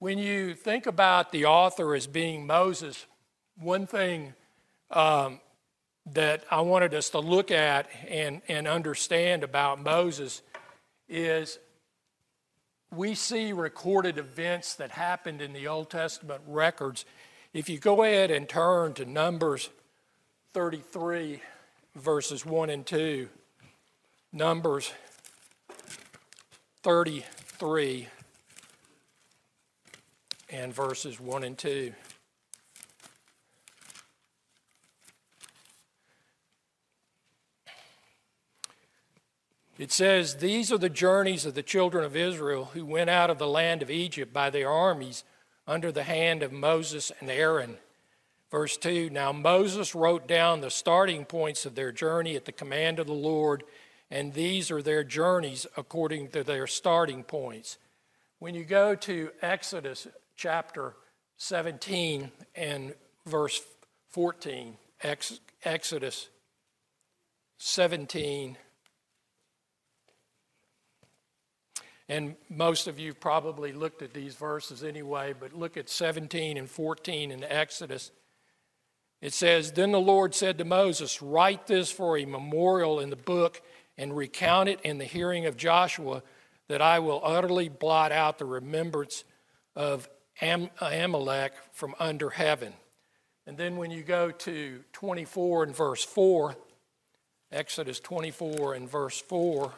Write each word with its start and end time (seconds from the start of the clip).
When 0.00 0.18
you 0.18 0.54
think 0.54 0.86
about 0.86 1.32
the 1.32 1.46
author 1.46 1.92
as 1.92 2.06
being 2.06 2.46
Moses, 2.46 3.04
one 3.58 3.84
thing 3.84 4.32
um, 4.92 5.40
that 6.12 6.44
I 6.52 6.60
wanted 6.60 6.94
us 6.94 7.10
to 7.10 7.18
look 7.18 7.50
at 7.50 7.88
and, 8.06 8.40
and 8.46 8.68
understand 8.68 9.42
about 9.42 9.82
Moses 9.82 10.42
is 11.08 11.58
we 12.94 13.16
see 13.16 13.52
recorded 13.52 14.18
events 14.18 14.76
that 14.76 14.92
happened 14.92 15.42
in 15.42 15.52
the 15.52 15.66
Old 15.66 15.90
Testament 15.90 16.42
records. 16.46 17.04
If 17.52 17.68
you 17.68 17.78
go 17.80 18.04
ahead 18.04 18.30
and 18.30 18.48
turn 18.48 18.94
to 18.94 19.04
Numbers 19.04 19.68
33, 20.52 21.42
verses 21.96 22.46
1 22.46 22.70
and 22.70 22.86
2, 22.86 23.28
Numbers 24.32 24.92
33 26.84 28.06
and 30.50 30.74
verses 30.74 31.20
1 31.20 31.44
and 31.44 31.58
2. 31.58 31.92
It 39.78 39.92
says, 39.92 40.36
These 40.36 40.72
are 40.72 40.78
the 40.78 40.88
journeys 40.88 41.46
of 41.46 41.54
the 41.54 41.62
children 41.62 42.04
of 42.04 42.16
Israel 42.16 42.70
who 42.74 42.84
went 42.84 43.10
out 43.10 43.30
of 43.30 43.38
the 43.38 43.46
land 43.46 43.80
of 43.80 43.90
Egypt 43.90 44.32
by 44.32 44.50
their 44.50 44.68
armies 44.68 45.22
under 45.68 45.92
the 45.92 46.02
hand 46.02 46.42
of 46.42 46.50
Moses 46.50 47.12
and 47.20 47.30
Aaron. 47.30 47.76
Verse 48.50 48.76
2 48.76 49.10
Now 49.10 49.32
Moses 49.32 49.94
wrote 49.94 50.26
down 50.26 50.60
the 50.60 50.70
starting 50.70 51.24
points 51.24 51.64
of 51.64 51.76
their 51.76 51.92
journey 51.92 52.34
at 52.34 52.44
the 52.44 52.52
command 52.52 52.98
of 52.98 53.06
the 53.06 53.12
Lord, 53.12 53.62
and 54.10 54.32
these 54.32 54.70
are 54.70 54.82
their 54.82 55.04
journeys 55.04 55.66
according 55.76 56.30
to 56.30 56.42
their 56.42 56.66
starting 56.66 57.22
points. 57.22 57.78
When 58.40 58.54
you 58.54 58.64
go 58.64 58.94
to 58.96 59.30
Exodus 59.42 60.08
chapter 60.38 60.94
17 61.36 62.30
and 62.54 62.94
verse 63.26 63.60
14, 64.10 64.76
Ex- 65.02 65.40
Exodus 65.64 66.28
17. 67.58 68.56
And 72.08 72.36
most 72.48 72.86
of 72.86 72.98
you 72.98 73.12
probably 73.12 73.72
looked 73.72 74.00
at 74.00 74.14
these 74.14 74.36
verses 74.36 74.82
anyway, 74.82 75.34
but 75.38 75.52
look 75.52 75.76
at 75.76 75.90
17 75.90 76.56
and 76.56 76.70
14 76.70 77.32
in 77.32 77.44
Exodus. 77.44 78.12
It 79.20 79.34
says, 79.34 79.72
Then 79.72 79.90
the 79.90 80.00
Lord 80.00 80.34
said 80.34 80.56
to 80.58 80.64
Moses, 80.64 81.20
Write 81.20 81.66
this 81.66 81.90
for 81.90 82.16
a 82.16 82.24
memorial 82.24 83.00
in 83.00 83.10
the 83.10 83.16
book 83.16 83.60
and 83.98 84.16
recount 84.16 84.68
it 84.68 84.80
in 84.82 84.98
the 84.98 85.04
hearing 85.04 85.46
of 85.46 85.56
Joshua, 85.56 86.22
that 86.68 86.80
I 86.80 87.00
will 87.00 87.20
utterly 87.24 87.68
blot 87.68 88.12
out 88.12 88.38
the 88.38 88.44
remembrance 88.44 89.24
of 89.74 90.08
Am- 90.40 90.70
Amalek 90.80 91.52
from 91.72 91.94
under 91.98 92.30
heaven. 92.30 92.72
And 93.46 93.56
then 93.56 93.76
when 93.76 93.90
you 93.90 94.02
go 94.02 94.30
to 94.30 94.84
24 94.92 95.64
and 95.64 95.74
verse 95.74 96.04
4, 96.04 96.54
Exodus 97.50 97.98
24 98.00 98.74
and 98.74 98.90
verse 98.90 99.20
4, 99.20 99.72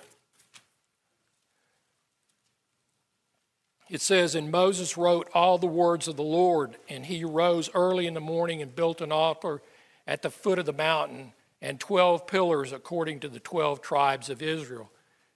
it 3.89 4.01
says, 4.01 4.35
And 4.35 4.51
Moses 4.51 4.97
wrote 4.97 5.31
all 5.35 5.59
the 5.59 5.67
words 5.67 6.09
of 6.09 6.17
the 6.17 6.23
Lord, 6.23 6.77
and 6.89 7.07
he 7.07 7.25
rose 7.25 7.71
early 7.75 8.07
in 8.07 8.15
the 8.15 8.21
morning 8.21 8.61
and 8.61 8.75
built 8.75 9.01
an 9.01 9.13
altar 9.13 9.63
at 10.07 10.23
the 10.23 10.31
foot 10.31 10.59
of 10.59 10.67
the 10.67 10.73
mountain 10.73 11.33
and 11.63 11.79
12 11.79 12.27
pillars 12.27 12.73
according 12.73 13.21
to 13.21 13.29
the 13.29 13.41
12 13.41 13.81
tribes 13.81 14.31
of 14.31 14.43
Israel. 14.43 14.91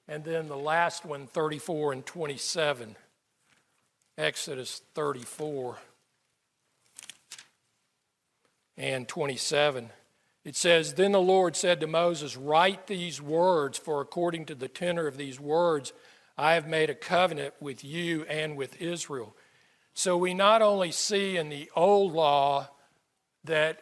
And 0.09 0.25
then 0.25 0.49
the 0.49 0.57
last 0.57 1.05
one, 1.05 1.27
34 1.27 1.93
and 1.93 2.07
27. 2.07 2.97
Exodus 4.17 4.81
34 4.95 5.77
and 8.77 9.09
27. 9.09 9.91
It 10.45 10.55
says, 10.55 10.95
Then 10.95 11.13
the 11.13 11.21
Lord 11.21 11.57
said 11.57 11.81
to 11.81 11.89
Moses, 11.89 12.37
Write 12.37 12.87
these 12.87 13.21
words, 13.21 13.77
for 13.77 14.01
according 14.01 14.47
to 14.47 14.55
the 14.55 14.69
tenor 14.69 15.09
of 15.09 15.17
these 15.17 15.41
words, 15.41 15.93
I 16.39 16.55
have 16.55 16.69
made 16.69 16.91
a 16.91 16.95
covenant 16.95 17.55
with 17.61 17.85
you 17.85 18.25
and 18.25 18.57
with 18.57 18.81
Israel. 18.81 19.35
So 19.95 20.17
we 20.17 20.33
not 20.33 20.63
only 20.63 20.93
see 20.93 21.37
in 21.37 21.49
the 21.49 21.71
old 21.75 22.13
law 22.13 22.69
that 23.43 23.81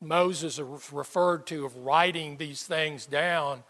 Moses 0.00 0.58
referred 0.58 1.46
to 1.48 1.64
of 1.64 1.76
writing 1.76 2.36
these 2.36 2.64
things 2.64 3.06
down, 3.06 3.62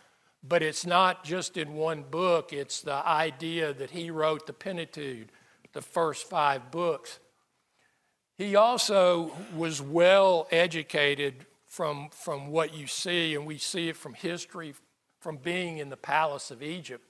but 0.42 0.62
it's 0.62 0.86
not 0.86 1.24
just 1.24 1.56
in 1.56 1.74
one 1.74 2.02
book, 2.02 2.52
it's 2.52 2.80
the 2.80 3.06
idea 3.06 3.72
that 3.74 3.90
he 3.90 4.10
wrote 4.10 4.46
the 4.46 4.52
Pentateuch 4.52 5.28
the 5.72 5.82
first 5.82 6.28
five 6.28 6.70
books. 6.70 7.18
He 8.36 8.56
also 8.56 9.32
was 9.54 9.82
well 9.82 10.48
educated 10.50 11.46
from, 11.66 12.08
from 12.10 12.48
what 12.48 12.74
you 12.74 12.86
see, 12.86 13.34
and 13.34 13.46
we 13.46 13.58
see 13.58 13.88
it 13.88 13.96
from 13.96 14.14
history, 14.14 14.74
from 15.20 15.36
being 15.36 15.78
in 15.78 15.90
the 15.90 15.96
palace 15.96 16.50
of 16.50 16.62
Egypt. 16.62 17.04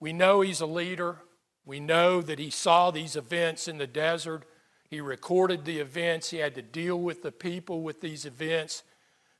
We 0.00 0.12
know 0.12 0.40
he's 0.40 0.60
a 0.60 0.66
leader. 0.66 1.18
We 1.64 1.80
know 1.80 2.20
that 2.22 2.38
he 2.38 2.50
saw 2.50 2.90
these 2.90 3.16
events 3.16 3.68
in 3.68 3.78
the 3.78 3.86
desert. 3.86 4.44
He 4.88 5.00
recorded 5.00 5.64
the 5.64 5.78
events. 5.78 6.30
He 6.30 6.38
had 6.38 6.54
to 6.54 6.62
deal 6.62 6.98
with 6.98 7.22
the 7.22 7.32
people 7.32 7.82
with 7.82 8.00
these 8.00 8.24
events. 8.24 8.82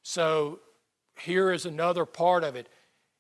So 0.03 0.61
here 1.19 1.51
is 1.51 1.67
another 1.67 2.05
part 2.05 2.45
of 2.45 2.57
it. 2.57 2.69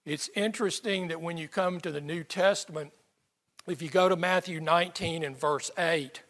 It's 0.04 0.31
interesting 0.36 1.09
that 1.09 1.20
when 1.20 1.36
you 1.36 1.48
come 1.48 1.81
to 1.81 1.91
the 1.91 2.00
New 2.00 2.22
Testament, 2.22 2.92
if 3.66 3.82
you 3.82 3.88
go 3.88 4.09
to 4.09 4.16
Matthew 4.16 4.60
19 4.60 5.25
and 5.25 5.37
verse 5.38 5.72
8, 5.77 6.22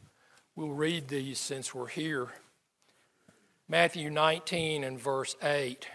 we'll 0.55 0.71
read 0.71 1.09
these 1.09 1.39
since 1.39 1.75
we're 1.75 1.89
here. 1.89 2.29
Matthew 3.69 4.11
19 4.11 4.83
and 4.85 4.99
verse 4.99 5.37
8. 5.43 5.87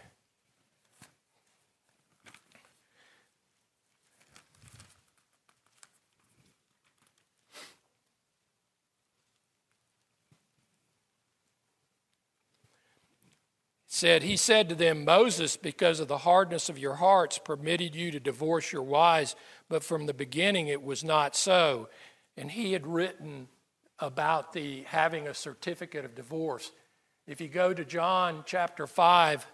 Said, 14.02 14.24
He 14.24 14.36
said 14.36 14.68
to 14.68 14.74
them, 14.74 15.06
Moses, 15.06 15.58
because 15.58 16.00
of 16.00 16.08
the 16.08 16.18
hardness 16.18 16.70
of 16.70 16.80
your 16.80 16.96
hearts, 16.96 17.38
permitted 17.38 17.94
you 17.94 18.10
to 18.10 18.20
divorce 18.20 18.72
your 18.72 18.82
wives, 18.82 19.36
but 19.70 19.84
from 19.84 20.08
the 20.08 20.14
beginning 20.14 20.68
it 20.68 20.82
was 20.82 21.04
not 21.04 21.36
so. 21.36 21.88
And 22.36 22.50
he 22.50 22.74
had 22.74 22.88
written 22.88 23.48
about 24.00 24.54
the 24.54 24.82
having 24.88 25.28
a 25.28 25.36
certificate 25.36 26.04
of 26.04 26.16
divorce. 26.16 26.72
If 27.28 27.40
you 27.40 27.48
go 27.48 27.76
to 27.76 27.86
John 27.86 28.42
chapter 28.44 28.88
5, 28.88 29.46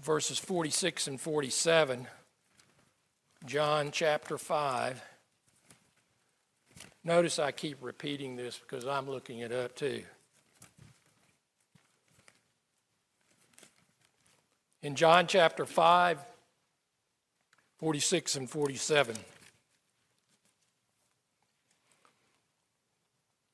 verses 0.00 0.38
46 0.38 1.08
and 1.08 1.20
47, 1.20 2.06
John 3.46 3.90
chapter 3.90 4.38
5. 4.38 5.02
Notice 7.02 7.40
I 7.40 7.50
keep 7.50 7.78
repeating 7.80 8.36
this 8.36 8.60
because 8.60 8.86
I'm 8.86 9.10
looking 9.10 9.40
it 9.40 9.50
up 9.50 9.74
too. 9.74 10.04
In 14.82 14.94
John 14.94 15.26
chapter 15.26 15.66
5, 15.66 16.24
46 17.78 18.36
and 18.36 18.48
47. 18.50 19.16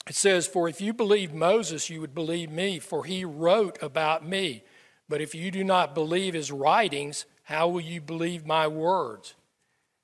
It 0.08 0.14
says, 0.14 0.46
For 0.46 0.68
if 0.68 0.80
you 0.80 0.92
believe 0.92 1.34
Moses, 1.34 1.90
you 1.90 2.00
would 2.00 2.14
believe 2.14 2.50
me, 2.50 2.78
for 2.78 3.04
he 3.04 3.24
wrote 3.24 3.82
about 3.82 4.26
me. 4.26 4.62
But 5.08 5.20
if 5.20 5.34
you 5.34 5.50
do 5.50 5.64
not 5.64 5.94
believe 5.94 6.34
his 6.34 6.52
writings, 6.52 7.26
how 7.44 7.68
will 7.68 7.80
you 7.80 8.00
believe 8.00 8.46
my 8.46 8.66
words? 8.66 9.34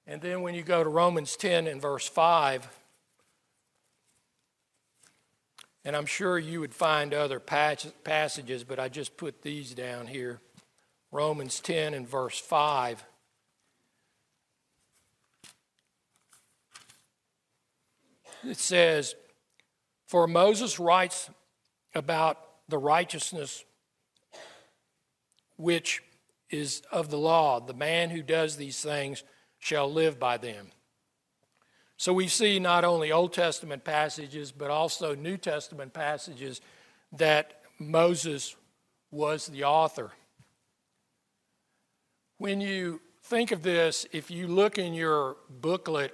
And 0.06 0.20
then 0.20 0.42
when 0.42 0.54
you 0.54 0.62
go 0.62 0.82
to 0.82 0.90
Romans 0.90 1.36
10 1.36 1.66
and 1.66 1.80
verse 1.80 2.08
5, 2.08 2.68
and 5.84 5.96
I'm 5.96 6.06
sure 6.06 6.38
you 6.38 6.60
would 6.60 6.74
find 6.74 7.12
other 7.12 7.40
passages, 7.40 8.64
but 8.64 8.78
I 8.78 8.88
just 8.88 9.16
put 9.16 9.42
these 9.42 9.74
down 9.74 10.06
here. 10.06 10.40
Romans 11.12 11.60
10 11.60 11.92
and 11.92 12.08
verse 12.08 12.38
5. 12.38 13.04
It 18.44 18.56
says, 18.56 19.14
For 20.06 20.26
Moses 20.26 20.80
writes 20.80 21.30
about 21.94 22.38
the 22.68 22.78
righteousness 22.78 23.64
which 25.56 26.02
is 26.50 26.82
of 26.90 27.10
the 27.10 27.18
law. 27.18 27.60
The 27.60 27.74
man 27.74 28.10
who 28.10 28.22
does 28.22 28.56
these 28.56 28.80
things 28.80 29.22
shall 29.58 29.92
live 29.92 30.18
by 30.18 30.38
them. 30.38 30.72
So 31.98 32.12
we 32.12 32.26
see 32.26 32.58
not 32.58 32.84
only 32.84 33.12
Old 33.12 33.32
Testament 33.32 33.84
passages, 33.84 34.50
but 34.50 34.70
also 34.70 35.14
New 35.14 35.36
Testament 35.36 35.92
passages 35.92 36.60
that 37.12 37.60
Moses 37.78 38.56
was 39.10 39.46
the 39.46 39.64
author. 39.64 40.10
When 42.42 42.60
you 42.60 43.00
think 43.22 43.52
of 43.52 43.62
this, 43.62 44.04
if 44.10 44.28
you 44.28 44.48
look 44.48 44.76
in 44.76 44.94
your 44.94 45.36
booklet, 45.48 46.12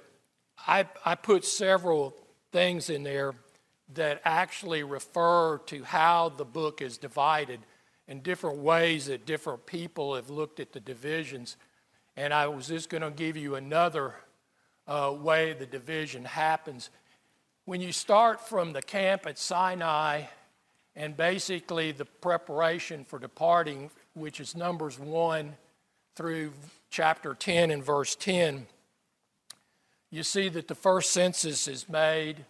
I, 0.67 0.85
I 1.03 1.15
put 1.15 1.43
several 1.43 2.15
things 2.51 2.91
in 2.91 3.01
there 3.01 3.33
that 3.95 4.21
actually 4.23 4.83
refer 4.83 5.57
to 5.65 5.83
how 5.83 6.29
the 6.29 6.45
book 6.45 6.83
is 6.83 6.99
divided 6.99 7.61
in 8.07 8.19
different 8.19 8.59
ways 8.59 9.07
that 9.07 9.25
different 9.25 9.65
people 9.65 10.13
have 10.13 10.29
looked 10.29 10.59
at 10.59 10.71
the 10.71 10.79
divisions. 10.79 11.57
And 12.15 12.31
I 12.31 12.45
was 12.45 12.67
just 12.67 12.91
going 12.91 13.01
to 13.01 13.09
give 13.09 13.35
you 13.35 13.55
another 13.55 14.13
uh, 14.87 15.11
way 15.19 15.53
the 15.53 15.65
division 15.65 16.25
happens. 16.25 16.91
When 17.65 17.81
you 17.81 17.91
start 17.91 18.47
from 18.47 18.73
the 18.73 18.83
camp 18.83 19.25
at 19.25 19.39
Sinai 19.39 20.25
and 20.95 21.17
basically 21.17 21.91
the 21.91 22.05
preparation 22.05 23.03
for 23.03 23.17
departing, 23.17 23.89
which 24.13 24.39
is 24.39 24.55
Numbers 24.55 24.99
1 24.99 25.55
through 26.19 26.51
chapter 26.89 27.33
10 27.33 27.71
and 27.71 27.81
verse 27.81 28.13
10, 28.13 28.67
you 30.11 30.21
see 30.21 30.49
that 30.49 30.67
the 30.67 30.75
first 30.75 31.11
census 31.11 31.65
is 31.65 31.87
made. 31.87 32.43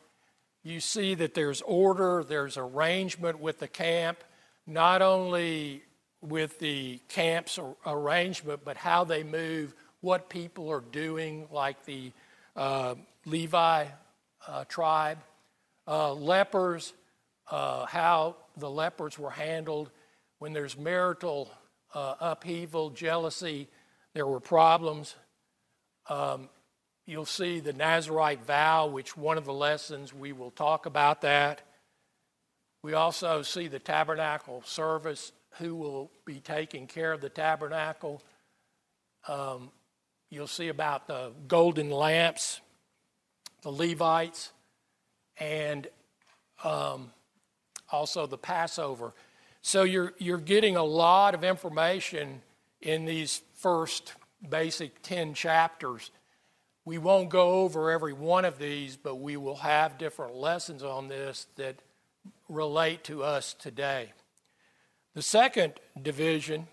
You 0.63 0.79
see 0.79 1.13
that 1.13 1.35
there's 1.35 1.61
order, 1.61 2.25
there's 2.27 2.57
arrangement 2.57 3.39
with 3.39 3.59
the 3.59 3.67
camp, 3.67 4.23
not 4.65 5.03
only 5.03 5.83
with 6.19 6.57
the 6.57 6.99
camp's 7.09 7.59
arrangement, 7.85 8.61
but 8.65 8.75
how 8.75 9.03
they 9.03 9.21
move, 9.21 9.75
what 10.01 10.31
people 10.31 10.71
are 10.71 10.81
doing, 10.81 11.47
like 11.51 11.85
the 11.85 12.11
uh, 12.55 12.95
Levi 13.27 13.85
uh, 14.47 14.63
tribe, 14.63 15.19
uh, 15.87 16.11
lepers, 16.15 16.93
uh, 17.51 17.85
how 17.85 18.35
the 18.57 18.69
lepers 18.69 19.19
were 19.19 19.29
handled. 19.29 19.91
When 20.39 20.53
there's 20.53 20.75
marital 20.75 21.51
uh, 21.93 22.15
upheaval, 22.19 22.89
jealousy, 22.91 23.67
there 24.13 24.25
were 24.25 24.39
problems. 24.39 25.15
Um, 26.09 26.49
you'll 27.05 27.25
see 27.25 27.59
the 27.59 27.73
Nazarite 27.73 28.43
vow, 28.45 28.87
which 28.87 29.15
one 29.17 29.37
of 29.37 29.45
the 29.45 29.53
lessons 29.53 30.13
we 30.13 30.31
will 30.31 30.51
talk 30.51 30.85
about 30.85 31.21
that. 31.21 31.61
We 32.83 32.93
also 32.93 33.41
see 33.41 33.67
the 33.67 33.79
tabernacle 33.79 34.63
service, 34.65 35.31
who 35.57 35.75
will 35.75 36.11
be 36.25 36.39
taking 36.39 36.87
care 36.87 37.11
of 37.11 37.21
the 37.21 37.29
tabernacle. 37.29 38.21
Um, 39.27 39.71
you'll 40.29 40.47
see 40.47 40.69
about 40.69 41.07
the 41.07 41.31
golden 41.47 41.89
lamps, 41.89 42.61
the 43.63 43.71
Levites, 43.71 44.51
and 45.37 45.87
um, 46.63 47.11
also 47.91 48.27
the 48.27 48.37
Passover. 48.37 49.13
So 49.61 49.83
you're, 49.83 50.13
you're 50.17 50.37
getting 50.37 50.75
a 50.75 50.83
lot 50.83 51.35
of 51.35 51.43
information 51.43 52.41
in 52.81 53.05
these 53.05 53.41
first 53.55 54.13
basic 54.47 55.01
10 55.01 55.33
chapters. 55.33 56.11
We 56.85 56.97
won't 56.97 57.29
go 57.29 57.61
over 57.61 57.91
every 57.91 58.13
one 58.13 58.45
of 58.45 58.57
these, 58.57 58.95
but 58.95 59.15
we 59.15 59.37
will 59.37 59.57
have 59.57 59.97
different 59.97 60.35
lessons 60.35 60.81
on 60.81 61.07
this 61.07 61.47
that 61.57 61.75
relate 62.47 63.03
to 63.05 63.23
us 63.23 63.53
today. 63.53 64.11
The 65.13 65.21
second 65.21 65.73
division, 66.01 66.67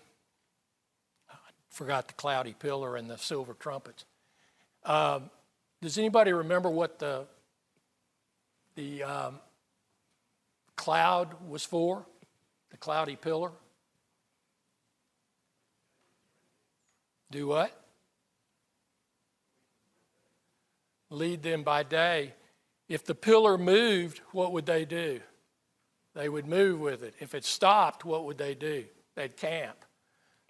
I 1.29 1.35
forgot 1.69 2.07
the 2.07 2.13
cloudy 2.13 2.55
pillar 2.57 2.95
and 2.95 3.09
the 3.09 3.17
silver 3.17 3.53
trumpets. 3.53 4.05
Um, 4.85 5.29
does 5.81 5.97
anybody 5.97 6.33
remember 6.33 6.69
what 6.69 6.99
the 6.99 7.25
the 8.75 9.03
um, 9.03 9.39
cloud 10.75 11.35
was 11.47 11.65
for? 11.65 12.05
Cloudy 12.79 13.15
pillar. 13.15 13.51
Do 17.31 17.47
what? 17.47 17.85
Lead 21.09 21.43
them 21.43 21.63
by 21.63 21.83
day. 21.83 22.33
If 22.87 23.05
the 23.05 23.15
pillar 23.15 23.57
moved, 23.57 24.21
what 24.31 24.53
would 24.53 24.65
they 24.65 24.85
do? 24.85 25.19
they 26.17 26.29
would 26.29 26.47
move 26.47 26.79
with 26.79 27.03
it. 27.03 27.13
If 27.19 27.35
it 27.35 27.45
stopped, 27.45 28.03
what 28.03 28.25
would 28.25 28.39
they 28.39 28.55
do? 28.55 28.85
They'd 29.15 29.37
camp. 29.37 29.85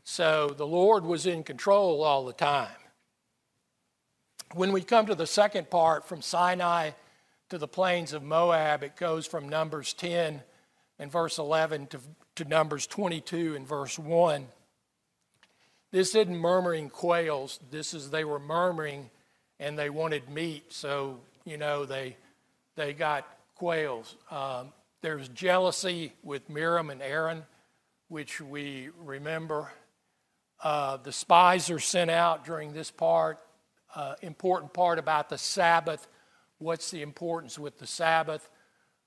So 0.06 0.54
the 0.56 0.66
Lord 0.66 1.04
was 1.04 1.26
in 1.26 1.44
control 1.44 2.04
all 2.04 2.26
the 2.26 2.34
time. 2.34 2.70
When 4.54 4.72
we 4.72 4.82
come 4.82 5.08
to 5.08 5.16
the 5.16 5.28
second 5.28 5.70
part 5.70 6.08
from 6.08 6.22
Sinai 6.22 6.92
to 7.50 7.58
the 7.58 7.68
plains 7.68 8.14
of 8.14 8.24
Moab, 8.24 8.82
it 8.82 8.96
goes 8.96 9.28
from 9.28 9.50
Numbers 9.50 9.92
10 9.94 10.42
and 11.00 11.12
verse 11.12 11.38
11 11.38 11.88
to, 11.88 12.00
to 12.36 12.46
Numbers 12.46 12.88
22 12.88 13.56
and 13.56 13.68
verse 13.68 13.98
1. 14.00 14.48
This 15.92 16.16
isn't 16.16 16.36
murmuring 16.36 16.90
quails. 16.90 17.60
This 17.72 17.94
is 17.94 18.10
they 18.10 18.24
were 18.26 18.40
murmuring 18.40 19.10
and 19.60 19.78
they 19.78 19.90
wanted 19.90 20.30
meat, 20.30 20.66
so 20.70 21.20
you 21.46 21.58
know 21.58 21.86
they 21.86 22.18
they 22.76 22.94
got 22.94 23.26
quails. 23.56 24.16
Um, 24.30 24.74
there's 25.02 25.30
jealousy 25.30 26.14
with 26.24 26.50
Miriam 26.50 26.90
and 26.90 27.02
Aaron, 27.02 27.44
which 28.10 28.42
we 28.42 28.90
remember. 29.04 29.72
Uh, 30.62 30.98
the 30.98 31.12
spies 31.12 31.70
are 31.70 31.80
sent 31.80 32.12
out 32.12 32.46
during 32.46 32.74
this 32.74 32.92
part. 32.92 33.40
Uh, 33.96 34.16
important 34.22 34.74
part 34.74 35.00
about 35.00 35.30
the 35.30 35.38
Sabbath. 35.38 36.08
What's 36.60 36.92
the 36.92 37.02
importance 37.02 37.58
with 37.58 37.80
the 37.80 37.88
Sabbath? 37.88 38.48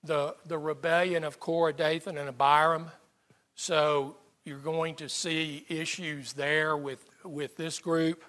The, 0.02 0.34
the 0.46 0.58
rebellion 0.58 1.24
of 1.24 1.38
Korah, 1.38 1.74
Dathan, 1.74 2.16
and 2.16 2.28
Abiram. 2.28 2.90
So 3.54 4.16
you're 4.44 4.58
going 4.58 4.94
to 4.96 5.08
see 5.08 5.66
issues 5.68 6.32
there 6.32 6.76
with, 6.76 7.04
with 7.24 7.56
this 7.56 7.78
group. 7.78 8.24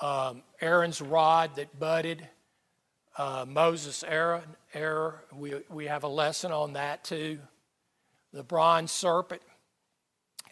Um, 0.00 0.42
Aaron's 0.60 1.00
rod 1.00 1.56
that 1.56 1.78
budded 1.78 2.28
uh, 3.16 3.44
Moses' 3.48 4.04
error, 4.06 4.42
error. 4.72 5.22
We, 5.32 5.54
we 5.70 5.86
have 5.86 6.02
a 6.04 6.08
lesson 6.08 6.52
on 6.52 6.72
that 6.74 7.04
too. 7.04 7.38
The 8.32 8.42
bronze 8.42 8.90
serpent. 8.90 9.42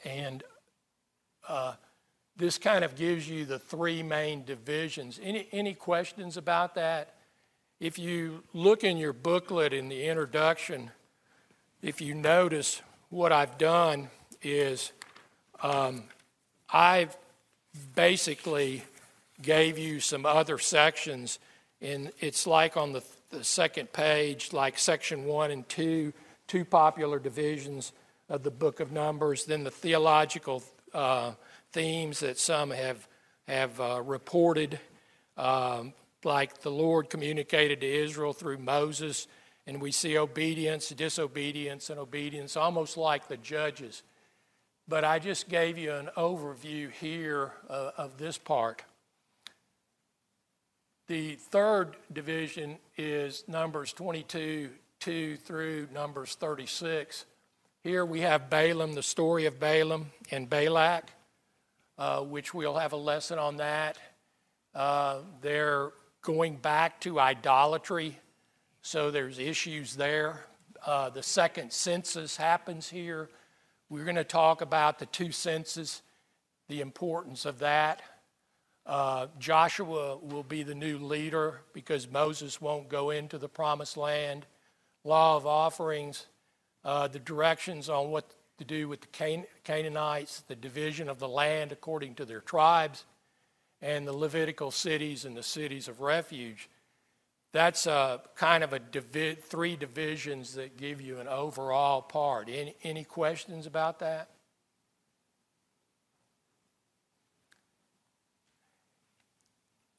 And 0.05 0.43
uh, 1.49 1.75
this 2.37 2.59
kind 2.59 2.85
of 2.85 2.95
gives 2.97 3.29
you 3.29 3.45
the 3.45 3.59
three 3.59 4.03
main 4.03 4.45
divisions. 4.45 5.19
Any, 5.23 5.49
any 5.53 5.75
questions 5.75 6.37
about 6.37 6.77
that? 6.77 7.15
If 7.83 7.99
you 7.99 8.45
look 8.55 8.85
in 8.85 8.97
your 8.97 9.13
booklet 9.13 9.73
in 9.73 9.89
the 9.89 10.07
introduction, 10.07 10.93
if 11.83 12.01
you 12.01 12.15
notice 12.15 12.81
what 13.11 13.33
I've 13.33 13.59
done 13.59 14.09
is 14.41 14.93
um, 15.65 16.05
I've 16.73 17.17
basically 17.97 18.85
gave 19.43 19.79
you 19.79 19.99
some 19.99 20.25
other 20.25 20.59
sections 20.59 21.41
and 21.81 22.13
it's 22.21 22.47
like 22.47 22.77
on 22.77 22.93
the, 22.93 23.03
the 23.31 23.43
second 23.43 23.93
page, 23.93 24.53
like 24.53 24.79
section 24.79 25.25
one 25.25 25.51
and 25.51 25.69
two, 25.69 26.13
two 26.47 26.65
popular 26.65 27.19
divisions 27.19 27.91
of 28.29 28.45
the 28.45 28.53
book 28.53 28.79
of 28.79 28.93
Numbers, 28.93 29.47
then 29.47 29.65
the 29.65 29.73
theological 29.73 30.63
uh, 30.95 31.33
themes 31.73 32.21
that 32.21 32.39
some 32.39 32.71
have, 32.71 33.09
have 33.49 33.81
uh, 33.81 34.01
reported, 34.03 34.79
um, 35.37 35.93
like 36.25 36.63
the 36.63 36.71
Lord 36.71 37.11
communicated 37.11 37.81
to 37.81 37.87
Israel 37.87 38.33
through 38.33 38.59
Moses, 38.59 39.27
and 39.67 39.81
we 39.81 39.93
see 39.93 40.19
obedience, 40.19 40.89
disobedience, 40.91 41.91
and 41.91 41.99
obedience, 41.99 42.57
almost 42.57 42.97
like 42.97 43.29
the 43.29 43.37
judges. 43.37 44.03
But 44.89 45.05
I 45.05 45.19
just 45.19 45.49
gave 45.49 45.79
you 45.79 45.93
an 45.93 46.11
overview 46.17 46.91
here 46.91 47.53
uh, 47.69 47.93
of 47.97 48.19
this 48.19 48.39
part. 48.39 48.83
The 51.07 51.35
third 51.35 51.97
division 52.13 52.79
is 52.97 53.45
Numbers 53.47 53.93
22 53.93 54.71
2 55.03 55.37
through 55.37 55.89
Numbers 55.93 56.37
36. 56.37 57.25
Here 57.83 58.07
we 58.07 58.21
have 58.21 58.49
Balaam, 58.49 58.93
the 58.93 59.03
story 59.03 59.47
of 59.47 59.59
Balaam 59.59 60.13
and 60.31 60.49
Balak, 60.49 61.11
uh, 61.99 62.21
which 62.21 62.55
we'll 62.55 62.77
have 62.77 62.93
a 62.93 62.97
lesson 62.97 63.37
on 63.37 63.57
that. 63.57 63.99
Uh, 64.73 65.19
going 66.23 66.55
back 66.57 67.01
to 67.01 67.19
idolatry, 67.19 68.17
so 68.81 69.11
there's 69.11 69.39
issues 69.39 69.97
there. 69.97 70.45
Uh, 70.87 71.11
the 71.11 71.23
second 71.23 71.73
census 71.73 72.37
happens 72.37 72.89
here. 72.89 73.29
We're 73.91 74.05
going 74.05 74.17
to 74.17 74.25
talk 74.25 74.61
about 74.61 74.99
the 74.99 75.07
two 75.07 75.33
censuses, 75.33 76.01
the 76.69 76.81
importance 76.81 77.45
of 77.45 77.59
that. 77.59 78.03
Uh, 78.87 79.27
Joshua 79.39 80.17
will 80.17 80.43
be 80.43 80.63
the 80.63 80.75
new 80.75 80.99
leader 80.99 81.61
because 81.73 82.11
Moses 82.11 82.61
won't 82.61 82.89
go 82.89 83.11
into 83.11 83.39
the 83.39 83.49
promised 83.49 83.97
land. 83.97 84.47
Law 85.05 85.37
of 85.37 85.47
offerings, 85.47 86.27
uh, 86.85 87.09
the 87.09 87.19
directions 87.19 87.89
on 87.89 88.11
what 88.11 88.31
to 88.59 88.65
do 88.65 88.89
with 88.89 89.01
the 89.01 89.07
Can- 89.09 89.47
Canaanites, 89.65 90.43
the 90.47 90.57
division 90.57 91.09
of 91.09 91.19
the 91.19 91.29
land 91.29 91.73
according 91.73 92.15
to 92.17 92.25
their 92.25 92.41
tribes, 92.41 93.05
and 93.83 94.07
the 94.07 94.13
Levitical 94.13 94.71
cities 94.71 95.27
and 95.27 95.37
the 95.37 95.43
cities 95.43 95.89
of 95.89 96.01
refuge. 96.01 96.71
That's 97.53 97.87
uh, 97.87 98.19
kind 98.37 98.65
of 98.65 98.73
a 98.73 98.79
divi- 98.79 99.35
three 99.35 99.77
divisions 99.77 100.55
that 100.55 100.79
give 100.79 101.03
you 101.03 101.19
an 101.19 101.29
overall 101.29 102.01
part. 102.01 102.49
Any, 102.49 102.75
any 102.83 103.05
questions 103.05 103.67
about 103.67 103.99
that? 103.99 104.31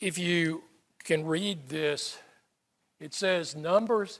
if 0.03 0.17
you 0.17 0.61
can 1.05 1.25
read 1.25 1.69
this, 1.69 2.17
it 2.99 3.13
says 3.13 3.55
Numbers 3.55 4.19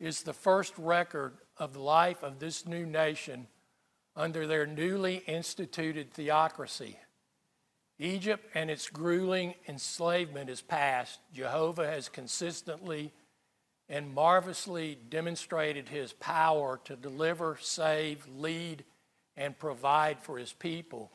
is 0.00 0.22
the 0.22 0.32
first 0.32 0.72
record 0.78 1.34
of 1.58 1.74
the 1.74 1.82
life 1.82 2.22
of 2.22 2.38
this 2.38 2.66
new 2.66 2.86
nation 2.86 3.46
under 4.16 4.46
their 4.46 4.66
newly 4.66 5.16
instituted 5.26 6.14
theocracy. 6.14 6.96
Egypt 7.98 8.48
and 8.54 8.70
its 8.70 8.88
grueling 8.88 9.54
enslavement 9.66 10.48
is 10.48 10.60
past. 10.60 11.20
Jehovah 11.32 11.86
has 11.86 12.08
consistently 12.08 13.12
and 13.88 14.14
marvelously 14.14 14.98
demonstrated 15.08 15.88
his 15.88 16.12
power 16.12 16.78
to 16.84 16.94
deliver, 16.94 17.58
save, 17.60 18.26
lead, 18.28 18.84
and 19.36 19.58
provide 19.58 20.20
for 20.20 20.38
his 20.38 20.52
people. 20.52 21.10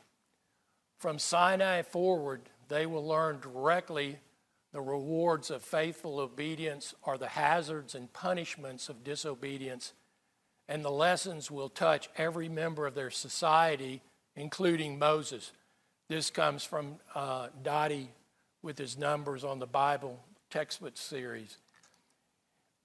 From 0.98 1.18
Sinai 1.18 1.82
forward, 1.82 2.42
they 2.68 2.86
will 2.86 3.06
learn 3.06 3.40
directly 3.40 4.18
the 4.72 4.80
rewards 4.80 5.50
of 5.50 5.62
faithful 5.62 6.18
obedience 6.18 6.94
are 7.04 7.16
the 7.16 7.28
hazards 7.28 7.94
and 7.94 8.12
punishments 8.12 8.88
of 8.88 9.04
disobedience, 9.04 9.92
and 10.68 10.84
the 10.84 10.90
lessons 10.90 11.48
will 11.48 11.68
touch 11.68 12.08
every 12.16 12.48
member 12.48 12.86
of 12.86 12.96
their 12.96 13.10
society, 13.10 14.02
including 14.34 14.98
Moses. 14.98 15.52
This 16.08 16.28
comes 16.28 16.64
from 16.64 16.96
uh, 17.14 17.48
Doty 17.62 18.10
with 18.62 18.76
his 18.76 18.98
numbers 18.98 19.42
on 19.42 19.58
the 19.58 19.66
Bible 19.66 20.20
textbook 20.50 20.98
series. 20.98 21.56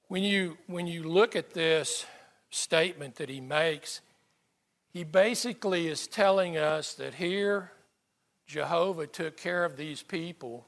When 0.07 0.23
you, 0.23 0.57
when 0.67 0.87
you 0.87 1.03
look 1.03 1.35
at 1.35 1.53
this 1.53 2.05
statement 2.49 3.15
that 3.15 3.29
he 3.29 3.41
makes, 3.41 3.99
he 4.91 5.03
basically 5.03 5.87
is 5.87 6.07
telling 6.07 6.57
us 6.57 6.93
that 6.93 7.15
here 7.15 7.71
Jehovah 8.47 9.05
took 9.05 9.35
care 9.35 9.65
of 9.65 9.75
these 9.75 10.01
people. 10.01 10.65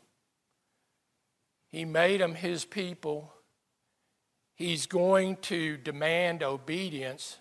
He 1.69 1.85
made 1.85 2.19
them 2.19 2.35
his 2.35 2.65
people. 2.65 3.31
He's 4.55 4.87
going 4.87 5.37
to 5.43 5.77
demand 5.77 6.43
obedience. 6.43 7.37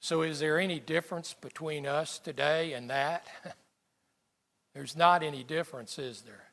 So, 0.00 0.20
is 0.20 0.38
there 0.38 0.60
any 0.60 0.78
difference 0.78 1.32
between 1.32 1.86
us 1.86 2.18
today 2.18 2.74
and 2.74 2.90
that? 2.90 3.26
There's 4.74 4.96
not 4.96 5.22
any 5.22 5.44
difference, 5.44 5.98
is 5.98 6.22
there? 6.22 6.44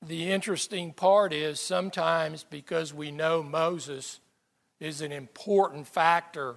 The 0.00 0.30
interesting 0.30 0.92
part 0.92 1.32
is 1.32 1.58
sometimes 1.58 2.44
because 2.44 2.94
we 2.94 3.10
know 3.10 3.42
Moses 3.42 4.20
is 4.78 5.00
an 5.00 5.10
important 5.10 5.88
factor 5.88 6.56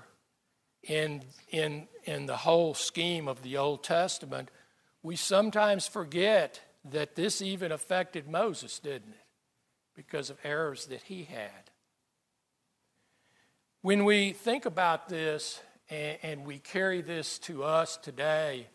in, 0.83 1.23
in, 1.49 1.87
in 2.05 2.25
the 2.25 2.37
whole 2.37 2.73
scheme 2.73 3.27
of 3.27 3.41
the 3.41 3.57
Old 3.57 3.83
Testament, 3.83 4.49
we 5.03 5.15
sometimes 5.15 5.87
forget 5.87 6.61
that 6.91 7.15
this 7.15 7.41
even 7.41 7.71
affected 7.71 8.27
Moses, 8.27 8.79
didn't 8.79 9.13
it? 9.13 9.25
Because 9.95 10.29
of 10.29 10.37
errors 10.43 10.85
that 10.87 11.03
he 11.03 11.23
had. 11.23 11.69
When 13.81 14.05
we 14.05 14.31
think 14.31 14.65
about 14.65 15.09
this 15.09 15.61
and, 15.89 16.17
and 16.23 16.45
we 16.45 16.59
carry 16.59 17.01
this 17.01 17.39
to 17.39 17.63
us 17.63 17.97
today, 17.97 18.67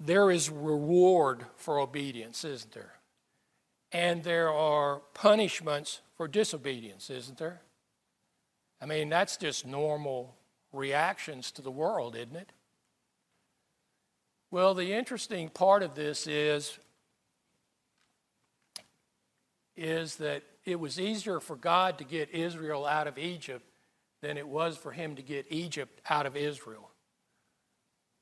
there 0.00 0.30
is 0.30 0.48
reward 0.48 1.44
for 1.56 1.78
obedience, 1.78 2.42
isn't 2.44 2.72
there? 2.72 2.94
And 3.92 4.24
there 4.24 4.50
are 4.50 5.02
punishments 5.14 6.00
for 6.16 6.26
disobedience, 6.26 7.10
isn't 7.10 7.38
there? 7.38 7.60
I 8.80 8.86
mean, 8.86 9.10
that's 9.10 9.36
just 9.36 9.66
normal 9.66 10.34
reactions 10.72 11.50
to 11.52 11.62
the 11.62 11.70
world, 11.70 12.16
isn't 12.16 12.36
it? 12.36 12.52
Well, 14.50 14.74
the 14.74 14.94
interesting 14.94 15.48
part 15.48 15.82
of 15.82 15.94
this 15.94 16.26
is 16.26 16.78
is 19.76 20.16
that 20.16 20.42
it 20.66 20.78
was 20.78 21.00
easier 21.00 21.40
for 21.40 21.56
God 21.56 21.96
to 21.98 22.04
get 22.04 22.28
Israel 22.30 22.84
out 22.84 23.06
of 23.06 23.16
Egypt 23.16 23.64
than 24.20 24.36
it 24.36 24.46
was 24.46 24.76
for 24.76 24.92
him 24.92 25.16
to 25.16 25.22
get 25.22 25.46
Egypt 25.48 26.00
out 26.10 26.26
of 26.26 26.36
Israel. 26.36 26.90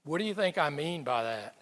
What 0.04 0.18
do 0.18 0.24
you 0.24 0.34
think 0.34 0.56
I 0.56 0.70
mean 0.70 1.02
by 1.02 1.24
that? 1.24 1.57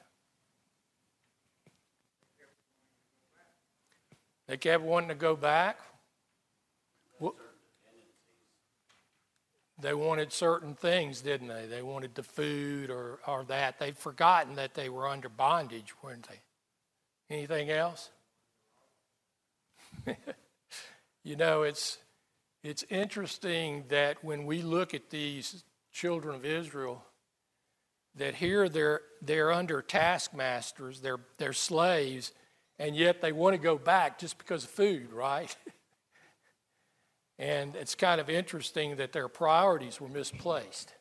They 4.46 4.56
kept 4.56 4.82
wanting 4.82 5.08
to 5.08 5.14
go 5.14 5.36
back. 5.36 5.78
They 9.78 9.92
wanted 9.92 10.32
certain 10.32 10.74
things, 10.74 11.20
didn't 11.20 11.48
they? 11.48 11.66
They 11.66 11.82
wanted 11.82 12.14
the 12.14 12.22
food 12.22 12.88
or, 12.88 13.18
or 13.26 13.44
that. 13.44 13.78
They'd 13.78 13.98
forgotten 13.98 14.54
that 14.54 14.74
they 14.74 14.88
were 14.88 15.06
under 15.06 15.28
bondage, 15.28 15.92
weren't 16.02 16.26
they? 16.28 16.40
Anything 17.34 17.70
else? 17.70 18.10
you 21.24 21.36
know, 21.36 21.62
it's, 21.62 21.98
it's 22.62 22.84
interesting 22.88 23.84
that 23.88 24.24
when 24.24 24.46
we 24.46 24.62
look 24.62 24.94
at 24.94 25.10
these 25.10 25.62
children 25.92 26.34
of 26.34 26.46
Israel, 26.46 27.04
that 28.14 28.36
here 28.36 28.70
they're, 28.70 29.02
they're 29.20 29.52
under 29.52 29.82
taskmasters, 29.82 31.00
they're, 31.00 31.20
they're 31.36 31.52
slaves, 31.52 32.32
and 32.78 32.96
yet 32.96 33.20
they 33.20 33.32
want 33.32 33.54
to 33.54 33.60
go 33.60 33.76
back 33.76 34.18
just 34.18 34.38
because 34.38 34.64
of 34.64 34.70
food, 34.70 35.12
right? 35.12 35.54
And 37.38 37.76
it's 37.76 37.94
kind 37.94 38.20
of 38.20 38.30
interesting 38.30 38.96
that 38.96 39.12
their 39.12 39.28
priorities 39.28 40.00
were 40.00 40.08
misplaced. 40.08 40.94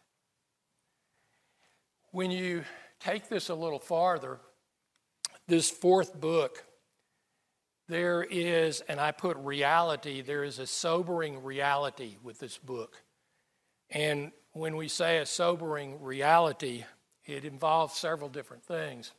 When 2.12 2.32
you 2.32 2.66
take 3.00 3.30
this 3.30 3.50
a 3.50 3.56
little 3.56 3.80
farther, 3.80 4.40
this 5.48 5.70
fourth 5.70 6.20
book, 6.20 6.66
there 7.88 8.24
is, 8.24 8.82
and 8.82 9.00
I 9.00 9.12
put 9.12 9.38
reality, 9.38 10.22
there 10.22 10.44
is 10.44 10.60
a 10.60 10.68
sobering 10.68 11.44
reality 11.44 12.18
with 12.24 12.40
this 12.40 12.58
book. 12.58 13.02
And 13.90 14.32
when 14.54 14.76
we 14.76 14.88
say 14.88 15.20
a 15.20 15.26
sobering 15.26 16.02
reality, 16.02 16.84
it 17.26 17.46
involves 17.46 17.94
several 17.94 18.30
different 18.30 18.64
things. 18.64 19.12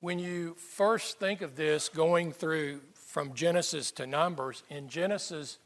When 0.00 0.18
you 0.18 0.54
first 0.54 1.18
think 1.18 1.42
of 1.42 1.56
this 1.56 1.88
going 1.88 2.32
through 2.32 2.80
from 2.94 3.34
Genesis 3.34 3.90
to 3.92 4.06
Numbers, 4.06 4.62
in 4.70 4.88
Genesis, 4.88 5.58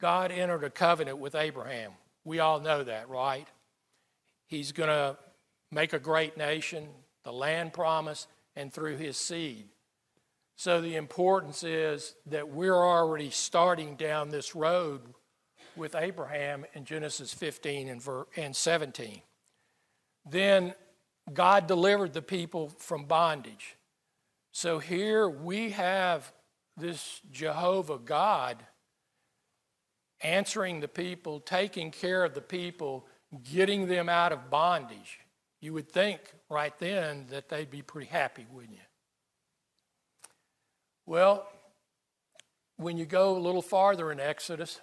God 0.00 0.32
entered 0.32 0.64
a 0.64 0.70
covenant 0.70 1.18
with 1.18 1.36
Abraham. 1.36 1.92
We 2.24 2.40
all 2.40 2.60
know 2.60 2.82
that, 2.82 3.08
right? 3.08 3.46
He's 4.48 4.72
going 4.72 4.88
to 4.88 5.16
make 5.70 5.92
a 5.92 6.00
great 6.00 6.36
nation, 6.36 6.88
the 7.22 7.32
land 7.32 7.72
promise, 7.72 8.26
and 8.56 8.72
through 8.72 8.96
his 8.96 9.16
seed. 9.16 9.68
So 10.56 10.80
the 10.80 10.96
importance 10.96 11.62
is 11.62 12.14
that 12.26 12.48
we're 12.48 12.74
already 12.74 13.30
starting 13.30 13.94
down 13.94 14.30
this 14.30 14.56
road 14.56 15.02
with 15.76 15.94
Abraham 15.94 16.64
in 16.74 16.84
Genesis 16.84 17.32
15 17.34 18.00
and 18.36 18.56
17. 18.56 19.20
Then 20.28 20.74
God 21.32 21.66
delivered 21.66 22.12
the 22.12 22.22
people 22.22 22.68
from 22.68 23.04
bondage. 23.04 23.76
So 24.52 24.78
here 24.78 25.28
we 25.28 25.70
have 25.70 26.32
this 26.76 27.20
Jehovah 27.32 27.98
God 27.98 28.64
answering 30.20 30.80
the 30.80 30.88
people, 30.88 31.40
taking 31.40 31.90
care 31.90 32.24
of 32.24 32.34
the 32.34 32.40
people, 32.40 33.06
getting 33.52 33.86
them 33.86 34.08
out 34.08 34.32
of 34.32 34.50
bondage. 34.50 35.20
You 35.60 35.72
would 35.72 35.90
think 35.90 36.20
right 36.48 36.76
then 36.78 37.26
that 37.30 37.48
they'd 37.48 37.70
be 37.70 37.82
pretty 37.82 38.08
happy, 38.08 38.46
wouldn't 38.50 38.74
you? 38.74 38.78
Well, 41.06 41.46
when 42.76 42.96
you 42.98 43.06
go 43.06 43.36
a 43.36 43.38
little 43.38 43.62
farther 43.62 44.12
in 44.12 44.20
Exodus, 44.20 44.80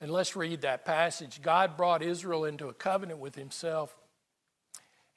and 0.00 0.10
let's 0.10 0.34
read 0.34 0.62
that 0.62 0.84
passage. 0.84 1.42
God 1.42 1.76
brought 1.76 2.02
Israel 2.02 2.44
into 2.44 2.68
a 2.68 2.72
covenant 2.72 3.20
with 3.20 3.34
himself, 3.34 3.96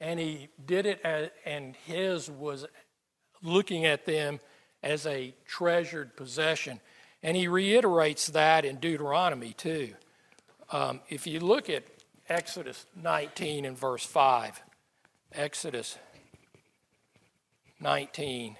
and 0.04 0.20
he 0.20 0.48
did 0.64 0.84
it, 0.84 1.00
as, 1.02 1.30
and 1.46 1.74
his 1.86 2.30
was 2.30 2.66
looking 3.42 3.86
at 3.86 4.04
them 4.04 4.38
as 4.82 5.06
a 5.06 5.34
treasured 5.46 6.14
possession. 6.14 6.78
And 7.22 7.38
he 7.38 7.48
reiterates 7.48 8.26
that 8.28 8.66
in 8.66 8.76
Deuteronomy 8.76 9.54
too. 9.54 9.94
Um, 10.70 11.00
if 11.08 11.26
you 11.26 11.40
look 11.40 11.70
at 11.70 11.84
Exodus 12.28 12.84
19 12.94 13.64
and 13.64 13.78
verse 13.78 14.04
5, 14.04 14.62
Exodus 15.32 15.96
19 17.80 18.58